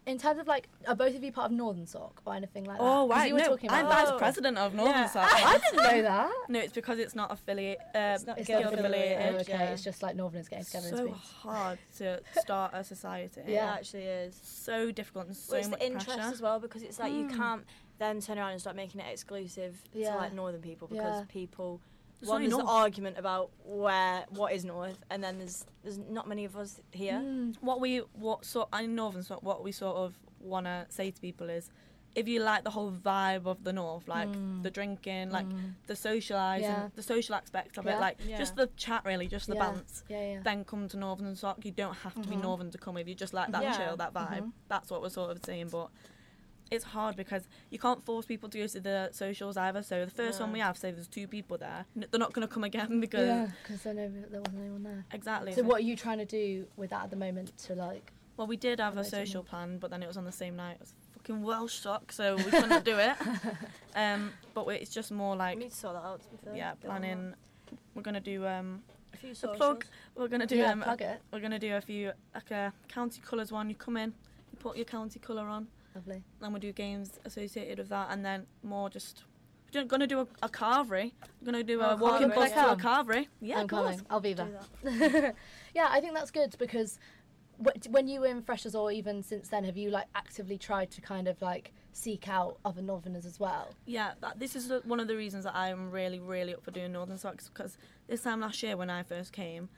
[0.06, 2.78] in terms of like, are both of you part of Northern Soc or anything like
[2.78, 2.82] that?
[2.84, 4.18] Oh 'Cause right, You were no, talking I'm vice Oh.
[4.18, 5.06] president of Northern Yeah.
[5.06, 5.28] Soc.
[5.32, 6.32] I didn't know that.
[6.48, 7.78] no, it's because it's not affiliate.
[7.94, 9.70] Uh, It's not It's guild not affiliated, Oh, okay, yeah.
[9.70, 11.20] it's just like Northerners getting together in so Spoons.
[11.20, 13.42] hard to start a society.
[13.46, 13.72] Yeah.
[13.72, 14.34] It actually is.
[14.42, 16.32] so difficult and so well, it's much the interest pressure.
[16.32, 17.36] as well because it's like you Mm.
[17.36, 17.64] can't
[17.98, 20.10] then turn around and start making it exclusive Yeah.
[20.12, 21.24] to like northern people because Yeah.
[21.28, 21.80] people
[22.20, 25.98] There's one only there's an argument about where what is north and then there's there's
[25.98, 27.56] not many of us here Mm.
[27.60, 31.20] What we what sort in Northern Soc, what we sort of want to say to
[31.20, 31.70] people is,
[32.14, 34.62] if you like the whole vibe of the north, like Mm.
[34.62, 35.74] the drinking, like Mm.
[35.86, 36.88] the socialising, Yeah.
[36.94, 37.96] the social aspect of Yeah.
[37.96, 38.38] it, like Yeah.
[38.38, 39.60] just the chat really, just the Yeah.
[39.72, 40.04] bounce.
[40.08, 40.40] Yeah, yeah.
[40.42, 41.64] Then come to Northern Soc.
[41.64, 42.42] You don't have to be Mhm.
[42.42, 43.76] Northern to come if you just like that Yeah.
[43.76, 44.40] chill, that vibe.
[44.40, 44.52] Mhm.
[44.68, 45.90] That's what we're sort of saying, but.
[46.70, 49.82] It's hard because you can't force people to go to the socials either.
[49.82, 52.46] So the first one we have, say there's two people there, n- they're not going
[52.46, 55.04] to come again because Yeah, because there wasn't anyone there.
[55.12, 55.52] exactly.
[55.52, 58.12] So what are you trying to do with that at the moment to like?
[58.36, 59.48] Well, we did have a Promote it social more.
[59.48, 60.74] plan, but then it was on the same night.
[60.74, 63.16] It was fucking Welsh soc, so we couldn't going to do it.
[63.96, 66.20] Um, but it's just more like We like need to sort that out.
[66.44, 67.00] To yeah, Get on that.
[67.00, 67.34] planning.
[67.94, 68.82] We're gonna do um,
[69.14, 69.86] A few a plug.
[70.14, 71.20] We're gonna do yeah, um, plug it.
[71.32, 73.70] we're gonna do a few like a county colours one.
[73.70, 74.12] You come in,
[74.52, 76.22] you put your county colour on, Lovely.
[76.40, 79.24] then we do games associated with that, and then more just.
[79.74, 81.12] We're gonna do a, a carvery.
[81.40, 82.34] We're gonna do Oh, a walking carvery.
[82.34, 83.26] bus to a carvery.
[83.40, 84.00] Yeah, I'm coming.
[84.08, 84.48] I'll be there.
[85.74, 86.98] yeah, I think that's good because
[87.88, 91.00] when you were in freshers or even since then, have you like actively tried to
[91.00, 93.74] kind of like seek out other Northerners as well?
[93.86, 96.92] Yeah, that, this is one of the reasons that I'm really, really up for doing
[96.92, 99.68] Northern Socs because this time last year when I first came,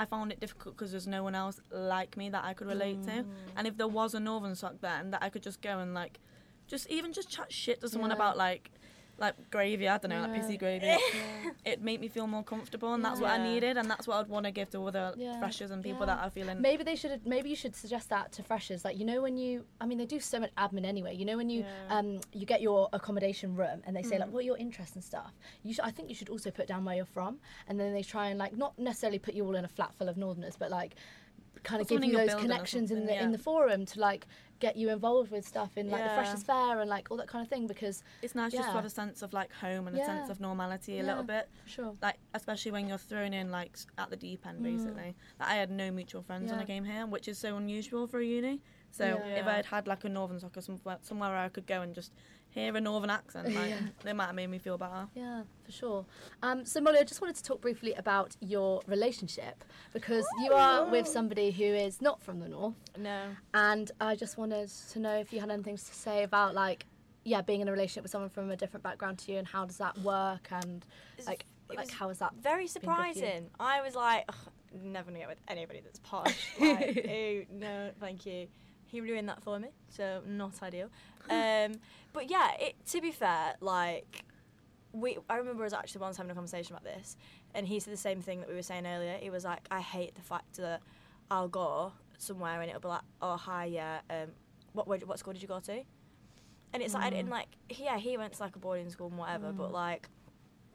[0.00, 3.02] I found it difficult because there's no one else like me that I could relate
[3.04, 3.10] to.
[3.10, 3.26] Mm.
[3.54, 6.18] And if there was a Northern Soc then, that I could just go and like,
[6.66, 8.16] just even just chat shit to someone Yeah.
[8.16, 8.70] about like,
[9.20, 10.86] like gravy, I don't know, like pissy gravy.
[10.86, 10.98] Yeah.
[11.64, 14.28] It made me feel more comfortable, and that's what I needed, and that's what I'd
[14.28, 15.38] want to give to other Yeah.
[15.38, 16.14] freshers and people Yeah.
[16.16, 16.60] that are feeling.
[16.60, 17.26] Maybe they should.
[17.26, 18.84] Maybe you should suggest that to freshers.
[18.84, 21.14] Like you know when you, I mean, they do so much admin anyway.
[21.14, 21.98] You know when you, Yeah.
[21.98, 24.32] um, you get your accommodation room and they say like, Mm.
[24.32, 25.32] what are your interests and stuff.
[25.62, 25.84] You should.
[25.84, 28.38] I think you should also put down where you're from, and then they try and
[28.38, 30.94] like not necessarily put you all in a flat full of Northerners, but like
[31.62, 34.26] kind of give you those connections in the in the forum to like
[34.60, 36.14] get you involved with stuff in like the Yeah.
[36.22, 38.84] freshers fair and like all that kind of thing because it's nice just to have
[38.84, 41.08] a sense of like home and a sense of normality a Yeah.
[41.08, 41.48] little bit.
[41.66, 41.96] sure.
[42.02, 44.64] like especially when you're thrown in like at the deep end Mm.
[44.64, 46.64] basically like, i had no mutual friends when Yeah.
[46.64, 49.40] i came here which is so unusual for a uni so Yeah.
[49.40, 52.12] if i'd had like a northern soccer somewhere, somewhere where i could go and just
[52.50, 53.78] hear a northern accent like Yeah.
[54.02, 56.04] they might have made me feel better Yeah, for sure.
[56.42, 60.84] Um, so Molly, I just wanted to talk briefly about your relationship because you are
[60.90, 62.74] with somebody who is not from the north.
[62.98, 63.22] No.
[63.54, 66.86] And I just wanted to know if you had anything to say about like,
[67.24, 69.64] yeah, being in a relationship with someone from a different background to you, and how
[69.66, 70.84] does that work, and
[71.26, 72.32] like, like how is that?
[72.40, 72.82] Very good for you?
[73.14, 73.50] surprising.
[73.60, 74.28] I was like,
[74.82, 76.48] never gonna get with anybody that's posh.
[76.58, 78.48] Like, ew, no, thank you.
[78.90, 80.88] He ruined that for me, so not ideal.
[81.28, 81.74] Um,
[82.12, 84.24] but yeah, it, to be fair, like
[84.92, 87.16] we, I remember us actually once having a conversation about this,
[87.54, 89.16] and he said the same thing that we were saying earlier.
[89.20, 90.80] He was like, I hate the fact that
[91.30, 94.28] I'll go somewhere and it'll be like, oh hi, yeah, um,
[94.72, 95.82] what where, what school did you go to?
[96.72, 99.52] And it's like, and like, yeah, he went to like a boarding school and whatever,
[99.52, 100.08] but like,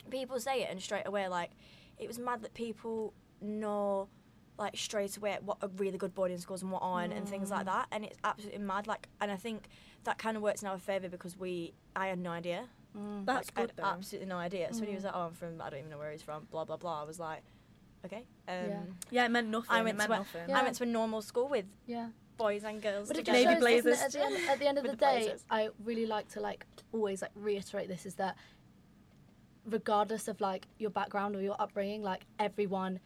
[0.09, 1.51] people say it and straight away, like,
[1.97, 4.09] it was mad that people know,
[4.57, 7.63] like, straight away what are really good boarding schools and what aren't and things like
[7.63, 7.65] mm.
[7.65, 7.87] that.
[7.91, 8.87] And it's absolutely mad.
[8.87, 9.67] Like, and I think
[10.03, 12.65] that kind of works in our favour because we, I had no idea.
[12.97, 13.25] Mm.
[13.25, 14.69] that's like, I good had though absolutely no idea.
[14.71, 15.07] So when he was mm.
[15.07, 17.01] like, oh, I'm from, I don't even know where he's from, blah, blah, blah.
[17.01, 17.43] I was like,
[18.05, 18.25] okay.
[18.47, 18.79] Um, Yeah.
[19.11, 20.59] yeah it meant nothing I it went meant to a- Yeah.
[20.59, 22.09] I went to a normal school with Yeah.
[22.37, 23.43] boys and girls But it together.
[23.43, 24.01] just Navy shows, doesn't it, blazers.
[24.01, 25.45] at the end, at the end of the With the day, blazers.
[25.49, 28.37] I really like to like always like reiterate this is that
[29.65, 32.99] regardless of like your background or your upbringing, like everyone,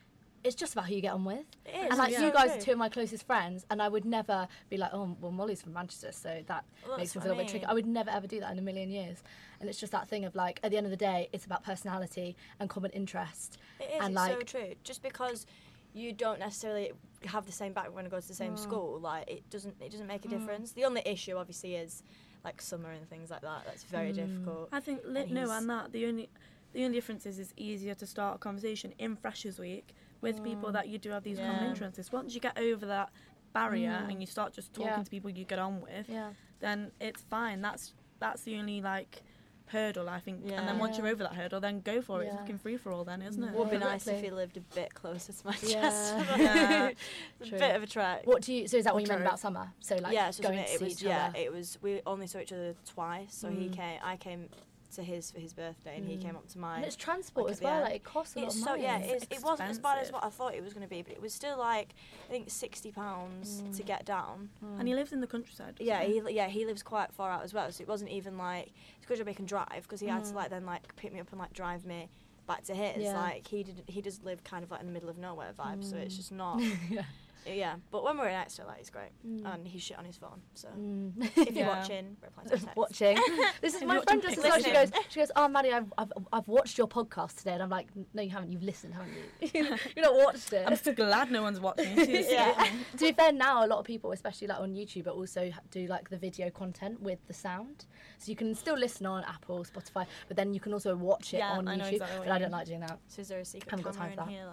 [0.44, 1.46] it's just about who you get on with.
[1.66, 2.26] It is, and like yeah.
[2.26, 5.16] you guys are two of my closest friends, and I would never be like, oh,
[5.20, 7.50] well, Molly's from Manchester, so that Well, makes that's me what feel a I bit
[7.52, 7.66] tricky.
[7.66, 9.22] I would never ever do that in a million years.
[9.60, 11.64] And it's just that thing of like, at the end of the day, it's about
[11.64, 13.58] personality and common interest.
[13.80, 14.02] It is.
[14.06, 14.74] and it's so true.
[14.84, 15.46] Just because
[15.94, 16.92] you don't necessarily
[17.26, 18.38] have the same background and go to the Mm.
[18.38, 20.72] same school, like it doesn't it doesn't make a difference.
[20.72, 22.04] The only issue, obviously, is
[22.46, 23.64] like summer and things like that.
[23.66, 24.16] That's very Mm.
[24.16, 24.70] difficult.
[24.72, 26.30] i think li- And no and that the only
[26.72, 30.72] the only difference is it's easier to start a conversation in freshers week with people
[30.72, 31.70] that you do have these common Mm.
[31.70, 33.10] Interests once you get over that
[33.54, 35.04] barrier and you start just talking Yeah.
[35.04, 36.32] to people you get on with Yeah.
[36.60, 37.62] then it's fine.
[37.62, 39.24] That's that's the only like
[39.68, 40.42] hurdle I think.
[40.42, 40.78] And then Yeah.
[40.80, 42.26] once you're over that hurdle, then go for it.
[42.26, 42.40] It's Yeah.
[42.42, 43.54] fucking free for all, then, isn't it?
[43.54, 44.24] Would be Yeah, nice if exactly.
[44.30, 45.78] he lived a bit closer to Manchester.
[45.78, 46.38] Yeah.
[46.38, 46.88] Yeah.
[47.40, 47.60] it's a True.
[47.60, 48.26] bit of a trek.
[48.26, 48.68] What do you?
[48.68, 49.72] So is that what you meant about summer?
[49.80, 51.38] So like yeah, so going it, to it see was each yeah, other.
[51.40, 53.34] it was we only saw each other twice.
[53.34, 53.74] So he Mm.
[53.74, 54.50] came, I came
[54.96, 56.22] to his for his birthday, and he Mm.
[56.22, 56.78] came up to mine.
[56.78, 57.82] and it's transport like, as well.
[57.82, 58.84] Like it costs a lot It's of so money.
[58.84, 60.90] yeah, It's it's, it wasn't as bad as what I thought it was going to
[60.90, 61.94] be, but it was still like
[62.28, 64.50] I think sixty pounds to get down.
[64.80, 65.76] And he lives in the countryside.
[65.80, 66.20] Yeah, he?
[66.22, 69.06] he yeah he lives quite far out as well, so it wasn't even like it's
[69.06, 70.30] good job he can drive because he had Mm.
[70.32, 72.10] to like then like pick me up and like drive me
[72.48, 73.04] back to his.
[73.04, 73.14] Yeah.
[73.20, 75.84] Like he did, he does live kind of like in the middle of nowhere vibe,
[75.84, 76.18] so it's Mm.
[76.18, 76.60] just not.
[76.90, 77.04] yeah.
[77.46, 79.12] Yeah, but when we're in Exeter, like, he's great.
[79.26, 79.54] Mm.
[79.54, 80.42] And he's shit on his phone.
[80.54, 81.14] So Mm.
[81.38, 81.68] if you're Yeah.
[81.80, 82.76] watching, reply to the text.
[82.78, 83.18] watching.
[83.62, 84.60] This is my friend watched just as well.
[84.62, 87.70] She goes, she goes, oh Maddie, I've, I've, I've watched your podcast today, and I'm
[87.70, 88.52] like, no, you haven't.
[88.52, 89.52] You've listened, haven't you?
[89.96, 90.64] You've not watched it.
[90.66, 91.96] I'm just glad no one's watching.
[92.06, 92.54] She's Yeah.
[92.92, 95.88] to be fair, now a lot of people, especially like on YouTube, but also do
[95.88, 97.86] like the video content with the sound.
[98.18, 101.38] So you can still listen on Apple, Spotify, but then you can also watch it
[101.38, 101.94] Yeah, on I know YouTube.
[101.94, 103.00] exactly but I don't like doing that.
[103.08, 104.28] So is there a secret Haven't got time for that.
[104.28, 104.46] here?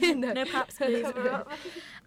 [0.00, 0.32] Like, no.
[0.32, 1.06] No paps, please.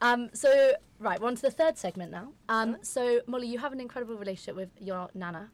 [0.02, 2.30] Um, so right, we're on to the third segment now.
[2.50, 5.50] Um, so Molly, you have an incredible relationship with your nana.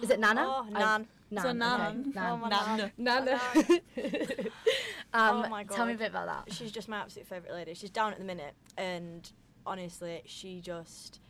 [0.00, 0.44] Is it Nana?
[0.46, 1.06] Oh, Nan.
[1.30, 1.42] Nan.
[1.42, 2.12] So okay, Nan.
[2.14, 2.30] Nan.
[2.30, 2.92] Oh, my Nan.
[2.96, 3.24] Nan.
[3.24, 3.40] Nana.
[5.12, 6.54] um, Oh my Tell me a bit about that.
[6.54, 7.74] She's just my absolute favourite lady.
[7.74, 9.30] She's down at the minute, and
[9.66, 11.20] honestly, she just,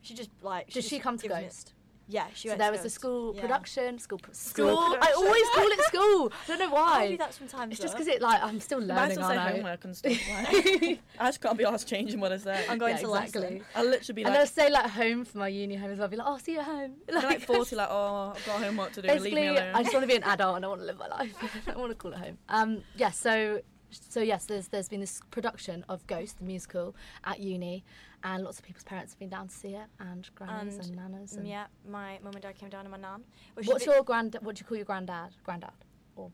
[0.00, 0.70] she just like.
[0.70, 1.72] Does she come to Ghost?
[2.08, 3.40] Yeah, she So went there to was a school Yeah.
[3.40, 5.12] production, school, pro- School I production.
[5.16, 6.32] always call it school.
[6.44, 7.02] I don't know why.
[7.02, 7.72] I do that sometimes.
[7.72, 7.98] It's just though.
[7.98, 9.10] because it like I'm still Might learning.
[9.12, 9.52] as well say aren't I?
[9.56, 10.12] homework and stuff.
[10.30, 12.64] Like, I just can't be asked changing what I say.
[12.68, 13.40] I'm going Yeah, to exactly.
[13.40, 13.64] lesson.
[13.74, 16.04] I'll literally be and like, they'll say like home for my uni home as well.
[16.04, 16.92] I'll be like, oh, see you at home.
[17.12, 19.08] I'm like 40, like, oh, I've got homework to do.
[19.08, 19.74] Leave me Basically, alone.
[19.74, 21.34] I just want to be an adult and I want to live my life.
[21.66, 22.38] I want to call it home.
[22.48, 27.40] Um, yeah, so so yes, there's there's been this production of Ghost, the musical, at
[27.40, 27.84] uni,
[28.28, 30.96] and lots of people's parents have been down to see it, and grannies and, And,
[31.14, 31.36] nanas.
[31.36, 33.20] And Yeah, my mum and dad came down and my nan.
[33.54, 34.36] What's your grand?
[34.42, 35.30] What do you call your granddad?
[35.44, 35.78] Granddad.
[36.16, 36.30] Or?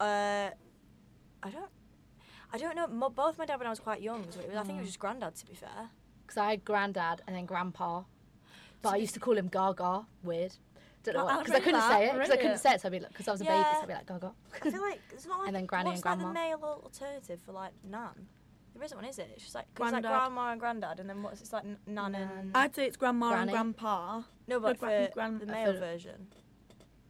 [0.00, 0.50] Uh,
[1.42, 1.70] I don't.
[2.52, 2.86] I don't know.
[2.88, 4.82] Mo- both my dad when I was quite young, so it was, I think it
[4.82, 5.34] was just granddad.
[5.36, 5.90] To be fair,
[6.22, 8.02] Because I had granddad and then grandpa,
[8.82, 10.06] but I used to call him Gaga.
[10.24, 10.54] Weird.
[11.04, 11.42] Don't know I- I why.
[11.42, 12.12] Because I couldn't remember say it.
[12.14, 12.80] Because I couldn't say it.
[12.80, 13.78] So I'd be like, because I was a baby, so Yeah.
[13.82, 14.32] I'd be like Gaga.
[14.64, 16.56] I feel like it's not like then granny what's and like the grandma.
[16.58, 18.26] male alternative for like nan.
[18.76, 19.30] There isn't one, is it?
[19.34, 20.20] It's just like 'cause it's like Grandad.
[20.34, 22.30] grandma and granddad, and then what's it's like n- nan Nan.
[22.38, 23.42] and I'd say it's grandma Granny.
[23.42, 24.22] and grandpa.
[24.46, 26.28] no, but gra- for gran- the male for- version.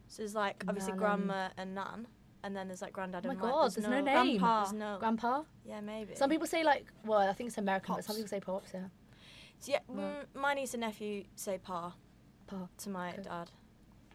[0.09, 2.07] So there's like obviously Nan grandma and nan,
[2.44, 4.38] and then there's like granddad Oh my and God, like, there's no name.
[4.38, 4.61] Grandpa.
[4.62, 4.96] There's no.
[5.00, 5.42] Grandpa.
[5.64, 6.14] yeah, maybe.
[6.14, 8.18] Some people say like, well, I think it's American, but some Pops.
[8.18, 8.70] people say pops.
[8.72, 8.88] Yeah.
[9.59, 10.02] So yeah, No.
[10.02, 11.94] mm, my niece and nephew say pa
[12.46, 12.68] Pa.
[12.79, 13.22] to my Okay.
[13.22, 13.50] dad.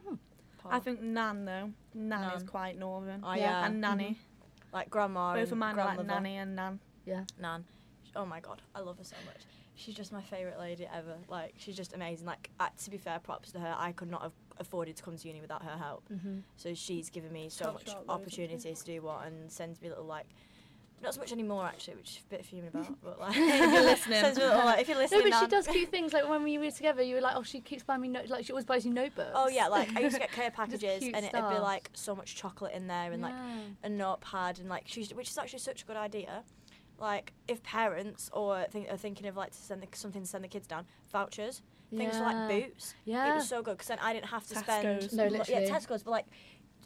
[0.08, 0.16] Hmm.
[0.60, 0.70] Pa.
[0.72, 1.74] I think nan, though.
[1.94, 2.48] Nan, is Nan.
[2.48, 3.22] quite northern.
[3.26, 3.42] Oh, Yeah.
[3.62, 3.66] yeah.
[3.66, 4.20] And nanny.
[4.72, 6.08] like grandma Both and of mine are like grandmother.
[6.22, 6.80] nanny and nan.
[7.12, 7.24] Yeah.
[7.40, 7.66] Nan.
[8.16, 9.42] Oh my god, I love her so much.
[9.76, 11.16] She's just my favourite lady ever.
[11.28, 12.28] Like, she's just amazing.
[12.28, 12.50] Like,
[12.84, 13.76] to be fair, props to her.
[13.78, 16.04] I could not have afforded to come to uni without her help.
[16.14, 16.40] Mm-hmm.
[16.58, 18.44] So she's given me so Helped much you out loads, hasn't she?
[18.44, 20.28] opportunities to do what and sends me little, like,
[21.02, 23.82] not so much anymore actually, which is a bit fuming about, but like, If you're
[23.82, 24.20] listening.
[24.22, 26.14] sends me little, like, if you're listening, No, listening, but she does cute things.
[26.14, 28.30] Like when we were together, you were like, oh, she keeps buying me notes.
[28.30, 29.32] Like she always buys you notebooks.
[29.34, 32.36] Oh yeah, like I used to get care packages and it'd be like so much
[32.36, 33.34] chocolate in there and like
[33.84, 36.44] a notepad and like she's which is actually such a good idea.
[37.02, 40.44] Like if parents or think, are thinking of like to send the, something to send
[40.44, 41.64] the kids down, vouchers,
[41.96, 42.48] things for like Yeah.
[42.68, 42.94] boots.
[43.06, 45.06] It was so good because then I didn't have to Tesco's.
[45.06, 45.14] spend.
[45.14, 45.66] No, lo- literally.
[45.66, 46.26] Yeah, Tesco's, but like.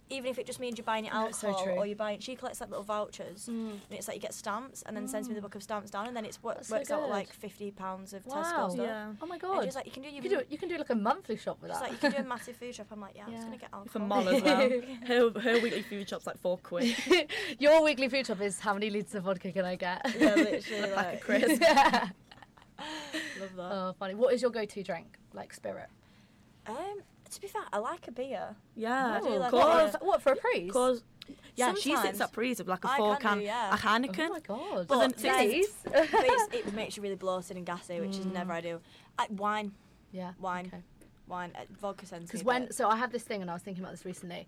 [0.09, 2.19] Even if it just means you're buying your No, it's so alcohol or you're buying,
[2.19, 3.71] she collects like little vouchers, Mm.
[3.71, 6.05] and it's like you get stamps, and then sends me the book of stamps down,
[6.05, 8.35] and then it's what That's so works out like fifty pounds of Wow.
[8.43, 8.85] Tesco stuff.
[8.85, 9.13] Yeah.
[9.19, 9.63] Oh my And god.
[9.63, 11.37] she's like, you can do you your, can do you can do like a monthly
[11.37, 11.83] shop with she's that.
[11.83, 12.85] like, you can do a massive food shop.
[12.91, 13.87] I'm like, yeah, I'm just gonna get alcohol.
[13.91, 14.69] For Moll as well.
[15.07, 16.95] her, her weekly food shop's like four quid.
[17.59, 20.05] Your weekly food shop is how many litres of vodka can I get?
[20.19, 20.91] Yeah, literally.
[20.91, 21.59] A like, of crisps.
[21.61, 22.09] yeah.
[23.39, 23.71] Love that.
[23.71, 24.13] Oh, funny.
[24.13, 25.17] What is your go-to drink?
[25.33, 25.87] Like spirit?
[26.67, 26.99] Um,
[27.35, 28.55] to be fair, I like a beer.
[28.75, 29.17] Yeah.
[29.17, 30.01] I do like Cause, it.
[30.01, 30.73] what, what for a priest?
[30.73, 31.03] cause,
[31.55, 33.73] yeah, she sits Sometimes at Breeze with like a I four can can, do, yeah.
[33.73, 34.27] a Heineken.
[34.27, 34.87] Oh my god.
[34.87, 35.73] But then Please.
[35.83, 38.81] But it's, it makes you really bloated and gassy, which is never ideal.
[39.17, 39.71] I, wine,
[40.11, 40.33] yeah.
[40.39, 40.83] wine, Okay.
[41.27, 41.51] wine.
[41.55, 42.27] Uh, vodka sends me.
[42.27, 42.75] Because a when bit.
[42.75, 44.47] so I have this thing and I was thinking about this recently.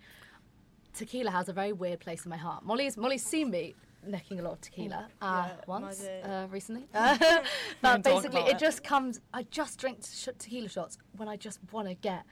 [0.93, 2.65] Tequila has a very weird place in my heart.
[2.65, 6.85] Molly's Molly's seen me necking a lot of tequila uh, Yeah, once uh, recently,
[7.81, 8.59] but basically it it.
[8.59, 9.19] just comes.
[9.33, 9.99] I just drink
[10.39, 12.23] tequila shots when I just want to get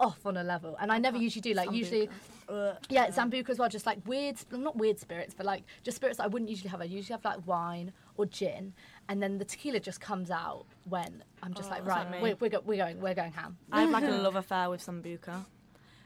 [0.00, 1.24] off on a level, and I never uh-huh.
[1.24, 1.54] usually do.
[1.54, 2.08] Like usually,
[2.48, 2.76] Ugh.
[2.88, 3.68] yeah, Sambuca as well.
[3.68, 6.80] Just like weird, not weird spirits, but like just spirits that I wouldn't usually have.
[6.80, 8.72] I usually have like wine or gin,
[9.08, 12.50] and then the tequila just comes out when I'm just Oh, like, right, we're, we're,
[12.50, 13.56] go- we're going, we're going ham.
[13.72, 15.44] I have like a love affair with Sambuca.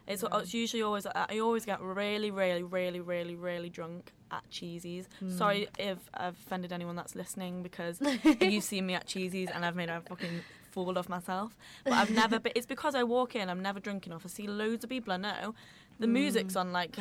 [0.06, 0.40] It's, mm.
[0.40, 5.06] it's usually always I always get really, really, really, really, really drunk at Cheesies.
[5.22, 5.36] Mm.
[5.36, 8.00] Sorry if I've offended anyone that's listening because
[8.40, 11.56] you've seen me at Cheesies and I've made a fucking fool of myself.
[11.84, 12.38] But I've never.
[12.38, 13.48] But it's because I walk in.
[13.48, 14.22] I'm never drunk enough.
[14.24, 15.54] I see loads of people I know.
[15.98, 16.96] The music's on like.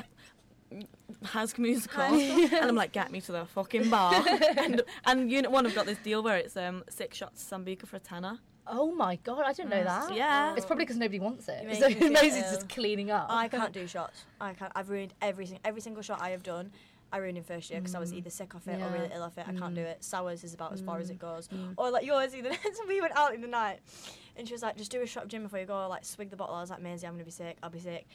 [1.31, 4.13] Has musical, and I'm like, get me to the fucking bar.
[4.57, 7.95] and, and Unit One have got this deal where it's um six shots Sambuca for
[7.95, 8.37] a tenner.
[8.69, 10.13] Oh my god, I didn't know that.
[10.13, 10.53] Yeah.
[10.57, 11.61] It's probably because nobody wants it.
[11.63, 12.51] You make So me feel Maisie is ill.
[12.51, 13.27] just cleaning up.
[13.29, 14.25] I can't do shots.
[14.41, 14.73] I can't.
[14.75, 16.71] I've ruined every sing- every single shot I have done.
[17.11, 18.17] I ruined in first year because I was mm.
[18.17, 19.45] either sick off it or really ill off it.
[19.47, 19.91] I can't do mm.
[19.91, 20.03] it.
[20.03, 21.19] Sours is about as far as it mm.
[21.19, 21.47] goes.
[21.47, 21.73] Mm.
[21.77, 22.51] Or like yours, either.
[22.73, 23.79] so we went out in the night,
[24.35, 26.29] and she was like, "Just do a shot of gin before you go." Like swig
[26.29, 26.55] the bottle.
[26.55, 27.57] I was like, "Maisie, I'm gonna be sick.
[27.63, 28.07] I'll be sick."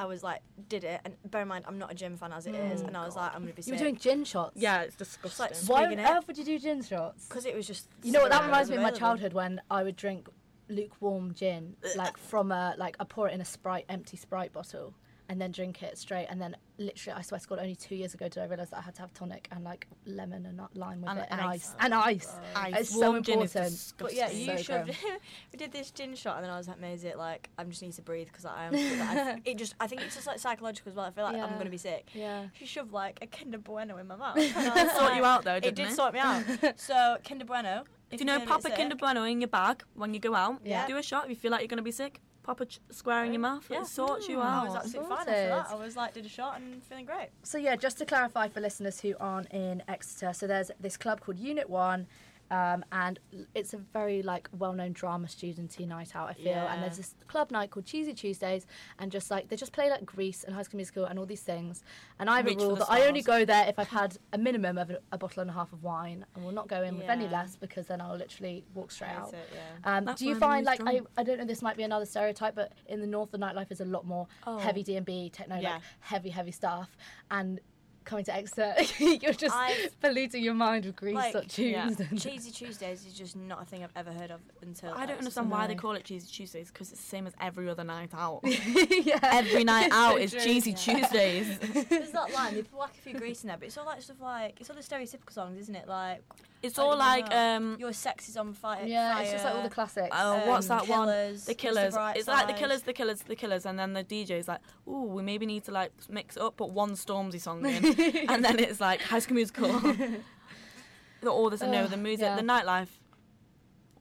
[0.00, 2.46] I was like, did it, and bear in mind, I'm not a gym fan as
[2.46, 3.72] it is, and I was like, I'm gonna be Sick.
[3.72, 4.52] You were doing gin shots.
[4.54, 5.44] Yeah, it's Just disgusting.
[5.44, 6.08] like Why on swigging it.
[6.08, 7.26] earth would you do gin shots?
[7.26, 7.88] Because it was just.
[8.04, 8.30] You know what?
[8.30, 10.28] That reminds me of my childhood when I would drink
[10.68, 14.94] lukewarm gin, like from a like I pour it in a Sprite empty Sprite bottle
[15.28, 16.26] and then drink it straight.
[16.30, 18.78] And then literally, I swear to God, only two years ago did I realise that
[18.78, 21.40] I had to have tonic and like lemon and not lime with And it and
[21.40, 21.50] ice.
[21.50, 22.28] ice and ice.
[22.34, 22.60] Oh.
[22.62, 22.74] Ice.
[22.80, 23.92] It's so Warm gin is important.
[23.98, 24.84] But yeah, you So shoved.
[24.86, 24.96] gross.
[25.52, 27.82] we did this gin shot, and then I was like, "Maisie, it like I just
[27.82, 30.90] need to breathe because I am." I, it just, I think it's just like psychological
[30.90, 31.06] as well.
[31.06, 32.08] I feel like I'm gonna be sick.
[32.14, 32.46] Yeah.
[32.54, 34.36] She shoved like a Kinder Bueno in my mouth.
[34.56, 35.88] And I was Sort you out though, didn't did it?
[35.88, 36.42] did sort me out.
[36.76, 37.84] So Kinder Bueno.
[38.10, 40.34] If you know, feel a pop a Kinder Bueno in your bag when you go
[40.34, 40.60] out.
[40.64, 40.86] Yeah.
[40.86, 41.24] Do a shot.
[41.24, 43.66] If you feel like you're gonna be sick, pop a ch- square in your mouth.
[43.70, 43.82] Yeah.
[43.82, 44.42] It sorts you Mm.
[44.46, 44.84] I was out.
[44.84, 45.52] absolutely fine after Sorted.
[45.52, 45.66] that.
[45.70, 47.28] I was like, did a shot and feeling great.
[47.42, 51.20] So yeah, just to clarify for listeners who aren't in Exeter, so there's this club
[51.20, 52.06] called Unit One,
[52.50, 53.18] um, and
[53.54, 56.28] it's a very like well-known drama studenty night out.
[56.30, 56.72] I feel, Yeah.
[56.72, 58.66] and there's this club night called Cheesy Tuesdays,
[58.98, 61.42] and just like they just play like Grease and High School Musical and all these
[61.42, 61.82] things.
[62.18, 64.16] And I have a Reach for rule that I only go there if I've had
[64.32, 66.82] a minimum of a, a bottle and a half of wine, and will not go
[66.82, 69.32] in with any less because then I'll literally walk straight out.
[69.32, 69.38] It,
[69.84, 69.96] yeah.
[69.98, 71.00] Um, do you find like I.
[71.16, 73.80] I don't know this might be another stereotype, but in the north the nightlife is
[73.80, 74.58] a lot more Oh.
[74.58, 75.74] heavy D and B techno, Yeah.
[75.74, 76.96] like heavy heavy stuff,
[77.30, 77.60] and
[78.08, 82.00] coming to Exeter, you're just I've- polluting your mind with grease Like, or tunes.
[82.00, 82.06] yeah.
[82.18, 84.92] Cheesy Tuesdays is just not a thing I've ever heard of until.
[84.94, 87.68] I don't understand why they call it Cheesy Tuesdays because it's the same as every
[87.68, 88.40] other night out.
[88.44, 89.18] yeah.
[89.22, 90.40] every night out So is true.
[90.40, 90.76] Cheesy Yeah.
[90.76, 91.58] Tuesdays.
[91.88, 92.54] There's that line.
[92.54, 94.70] They put like a few grease in there, but it's all like stuff like it's
[94.70, 95.86] all the stereotypical songs, isn't it?
[95.86, 96.22] Like
[96.62, 98.84] It's I all like um, your sex is on fire.
[98.84, 100.08] Yeah, it's just like all the classics.
[100.12, 101.06] oh, what's um, that one?
[101.06, 101.58] Killers, The Mr.
[101.58, 101.94] Killers.
[102.16, 105.22] It's like the Killers, the Killers, the Killers, and then the DJ's like, "Ooh, we
[105.22, 107.84] maybe need to like mix it up, put one Stormzy song in,
[108.28, 109.68] and then it's like High School Musical."
[111.20, 112.36] the all this, no, Ugh, the music, yeah.
[112.36, 112.88] the nightlife.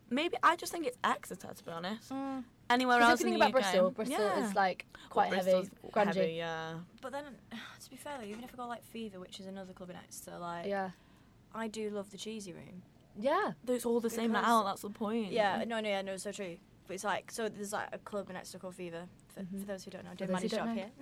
[0.09, 2.11] Maybe I just think it's Exeter, to be honest.
[2.11, 2.43] Mm.
[2.69, 4.45] Anywhere 'Cause else if you in the about UK, Bristol, Bristol yeah.
[4.47, 6.15] is like Well, quite heavy, Bristol's grungy.
[6.15, 6.73] heavy, yeah.
[7.01, 7.23] But then,
[7.83, 9.95] to be fair, though, even if I go like Fever, which is another club in
[9.97, 10.91] Exeter, like Yeah,
[11.53, 12.83] I do love the cheesy room.
[13.19, 13.51] yeah.
[13.67, 14.63] It's all the same now.
[14.63, 15.31] That's the point.
[15.31, 16.57] Yeah, no, no, yeah, no, it's so true.
[16.87, 19.03] But it's like so there's like a club in Exeter called Fever.
[19.33, 19.59] For, Mhm.
[19.61, 20.89] for those who don't know, do who Maddie shop here.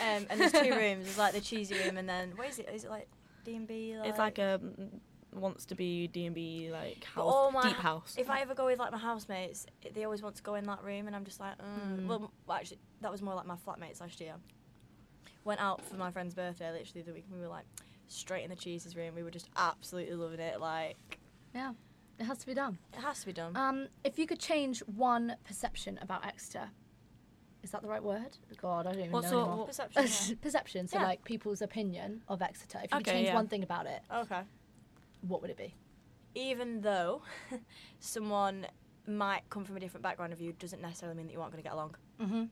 [0.00, 1.04] Um, and there's two rooms.
[1.04, 2.68] There's like the cheesy room, and then what is it?
[2.72, 3.08] Is it like
[3.44, 3.96] D and B?
[4.04, 4.88] It's like a mm,
[5.32, 8.14] wants to be D and B like house, my- deep house.
[8.18, 10.82] If I ever go with like my housemates, they always want to go in that
[10.84, 12.00] room, and I'm just like, mm.
[12.00, 12.06] Mm.
[12.06, 14.34] well, well, actually, that was more like my flatmates last year.
[15.44, 17.24] Went out for my friend's birthday literally the week.
[17.28, 17.64] and We were like
[18.08, 19.14] straight in the cheeses room.
[19.14, 20.60] We were just absolutely loving it.
[20.60, 21.18] Like
[21.54, 21.72] yeah,
[22.18, 22.78] it has to be done.
[22.92, 23.56] it has to be done.
[23.56, 26.70] Um, if you could change one perception about Exeter,
[27.62, 28.36] is that the right word?
[28.60, 29.58] God, I don't even What know sort- anymore.
[29.58, 30.36] what- Perception.
[30.42, 30.88] perception.
[30.88, 31.04] So Yeah.
[31.06, 32.78] like people's opinion of Exeter.
[32.84, 33.34] If you could change yeah.
[33.34, 34.02] one thing about it.
[34.14, 34.42] Okay.
[35.22, 35.74] what would it be?
[36.34, 37.22] Even though
[38.00, 38.66] someone
[39.06, 41.62] might come from a different background of you, doesn't necessarily mean that you aren't going
[41.62, 41.94] to get along.
[42.20, 42.34] Mm-hmm.
[42.40, 42.48] You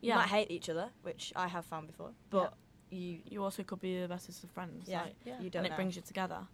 [0.00, 2.54] yeah, might hate each other, which I have found before, but
[2.90, 4.88] you, you also could be the bestest of friends.
[4.88, 5.40] yeah, like, Yeah.
[5.40, 5.76] you don't and it know.
[5.76, 6.46] brings you together.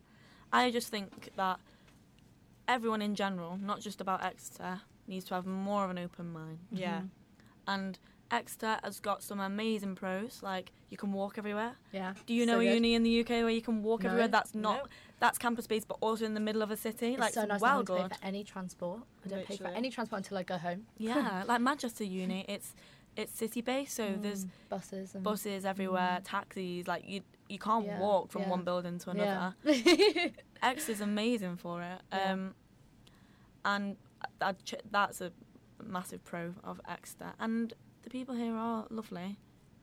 [0.53, 1.61] I just think that
[2.69, 6.59] everyone in general, not just about Exeter, needs to have more of an open mind.
[6.71, 7.01] yeah.
[7.01, 7.09] Mhm.
[7.67, 7.99] And
[8.31, 11.77] Exeter has got some amazing pros, like you can walk everywhere.
[11.93, 12.15] Yeah.
[12.27, 12.75] Do you So know a good.
[12.75, 14.09] uni in the UK where you can walk No.
[14.09, 14.29] everywhere?
[14.29, 14.91] That's not No.
[15.21, 17.11] that's campus based, but also in the middle of a city.
[17.11, 18.11] It's like so nice well not having to good.
[18.13, 19.03] pay for any transport.
[19.25, 20.87] I don't pay for any transport until I go home.
[20.97, 22.75] Yeah, like Manchester Uni, it's
[23.17, 26.87] it's city based, so there's Mm, buses and buses everywhere, taxis.
[26.89, 28.49] Like you you can't Yeah, walk from yeah.
[28.51, 29.55] one building to another.
[29.65, 30.29] Yeah.
[30.63, 32.55] X is amazing for it, um,
[33.65, 33.97] and
[34.39, 34.57] that,
[34.91, 35.33] that's a
[35.85, 37.33] massive pro of Exeter.
[37.39, 37.73] And
[38.03, 39.39] the people here are lovely.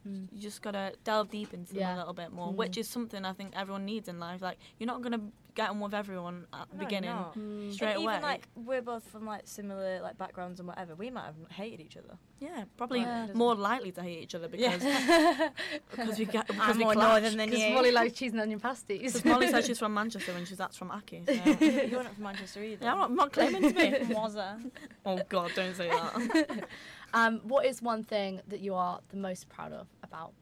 [0.08, 0.28] Mm.
[0.32, 1.96] You just gotta delve deep into them Yeah.
[1.96, 2.56] a little bit more, Mm.
[2.56, 4.42] which is something I think everyone needs in life.
[4.42, 5.22] Like you're not gonna
[5.56, 7.10] get on with everyone at the No, beginning.
[7.10, 7.36] not.
[7.36, 7.74] Mm.
[7.74, 8.14] Straight and away.
[8.14, 11.82] Even like we're both from like similar like backgrounds and whatever, we might have hated
[11.82, 12.18] each other.
[12.40, 13.28] Yeah, probably Yeah.
[13.34, 14.82] more likely to hate each other because
[15.92, 17.10] because we get because I'm we more clash.
[17.22, 17.74] northern than Because you.
[17.74, 19.00] Molly likes cheese and onion pasties.
[19.14, 21.24] Because Molly says she's from Manchester and she's that's from Aki.
[21.28, 21.34] So.
[21.60, 22.86] You're not from Manchester either.
[22.86, 23.74] yeah, I'm not, I'm not claiming to
[24.08, 24.14] be.
[24.14, 24.60] Was a
[25.06, 26.68] oh God, don't say that.
[27.14, 30.34] Um, what is one thing that you are the most proud of about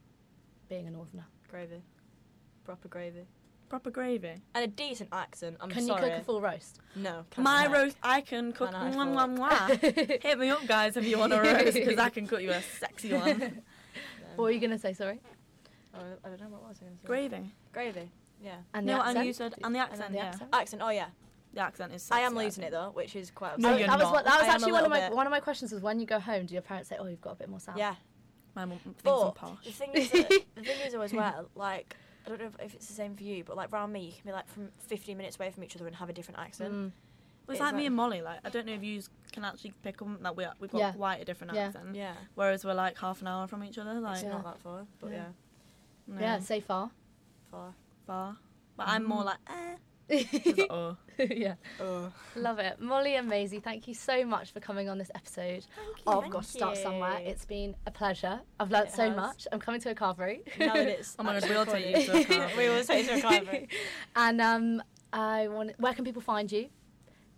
[0.70, 1.26] being a northerner?
[1.50, 1.82] gravy,
[2.66, 3.26] proper gravy,
[3.70, 4.34] Proper gravy.
[4.56, 5.58] and a decent accent.
[5.62, 5.74] I'm sorry.
[5.80, 6.04] Can sorry.
[6.06, 6.80] you cook a full roast?
[6.96, 7.26] No.
[7.32, 7.72] can't My heck.
[7.72, 8.72] roast, I can cook.
[8.72, 10.22] Can I Mwah, mwah, mwah.
[10.24, 12.62] Hit me up, guys, if you want a roast, because I can cook you a
[12.80, 13.40] sexy one.
[13.40, 13.50] No.
[14.36, 14.94] What were you gonna say?
[14.94, 15.20] Sorry.
[15.96, 17.08] Oh, I don't know what was I going to say.
[17.08, 17.52] Gravy.
[17.74, 18.12] Gravy.
[18.44, 18.58] Yeah.
[18.76, 20.26] And no, the and you said, and the accent, And the yeah.
[20.28, 20.50] accent?
[20.54, 20.82] Accent.
[20.86, 21.08] Oh yeah.
[21.58, 22.08] The accent is.
[22.12, 22.68] I am losing think.
[22.68, 23.58] it though, which is quite.
[23.58, 23.80] No, upsetting.
[23.80, 24.14] you're that was not.
[24.14, 25.12] what, that was I actually one of my bit.
[25.12, 27.20] one of my questions was when you go home, do your parents say, "Oh, you've
[27.20, 27.80] got a bit more sound"?
[27.80, 27.96] Yeah.
[28.54, 29.66] My mum thinks I'm But posh.
[29.66, 31.96] the thing is, that, the thing is though as well, like
[32.28, 34.12] I don't know if, if it's the same for you, but like round me, you
[34.12, 36.72] can be like from 15 minutes away from each other and have a different accent.
[36.76, 36.86] Mm.
[37.46, 38.22] it's It's like me and Molly.
[38.22, 40.20] Like I don't know if you can actually pick them.
[40.22, 40.92] Like we are, we've got Yeah.
[40.92, 41.62] quite a different Yeah.
[41.70, 41.96] accent.
[41.96, 42.14] Yeah.
[42.36, 43.96] Whereas we're like half an hour from each other.
[44.00, 44.30] Like Yeah.
[44.30, 45.16] not that far, but Yeah.
[45.16, 45.26] yeah,
[46.16, 46.92] no, Yeah, say far.
[47.50, 47.74] far.
[48.06, 48.38] far.
[48.76, 49.76] But I'm more like eh.
[50.10, 50.72] yeah, She's like,
[51.82, 52.12] oh.
[52.36, 52.80] love it.
[52.80, 55.66] Molly and Maisie, thank you so much for coming on this episode
[56.06, 57.20] of Got to Start Somewhere.
[57.24, 58.40] It's been a pleasure.
[58.60, 59.16] I've learnt It so has.
[59.16, 59.48] much.
[59.52, 60.42] I'm coming to a carvery.
[60.60, 62.50] Now that it's Oh my god, actually we'll take you to a car.
[62.58, 63.68] we will take you to a carvery.
[64.16, 65.72] and um, I want.
[65.80, 66.70] Where can people find you?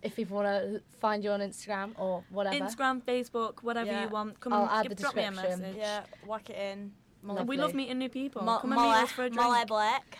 [0.02, 2.56] If people want to find you on Instagram or whatever.
[2.56, 4.04] Instagram, Facebook, whatever Yeah.
[4.04, 4.40] you want.
[4.40, 5.76] Come I'll and add give, the drop me a message.
[5.76, 6.92] Yeah, whack it in.
[7.22, 7.44] Lovely.
[7.44, 8.42] We love meeting new people.
[8.42, 9.68] Mo- Come and meet Molly, us for a Molly drink.
[9.68, 10.18] Black.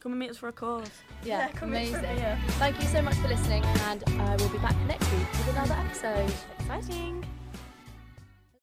[0.00, 0.88] Come and meet us for a cause.
[1.22, 2.38] Yeah, Yeah, come in for a amazing.
[2.58, 5.74] Thank you so much for listening, and uh, we'll be back next week with another
[5.74, 6.32] episode.
[6.58, 7.24] Exciting.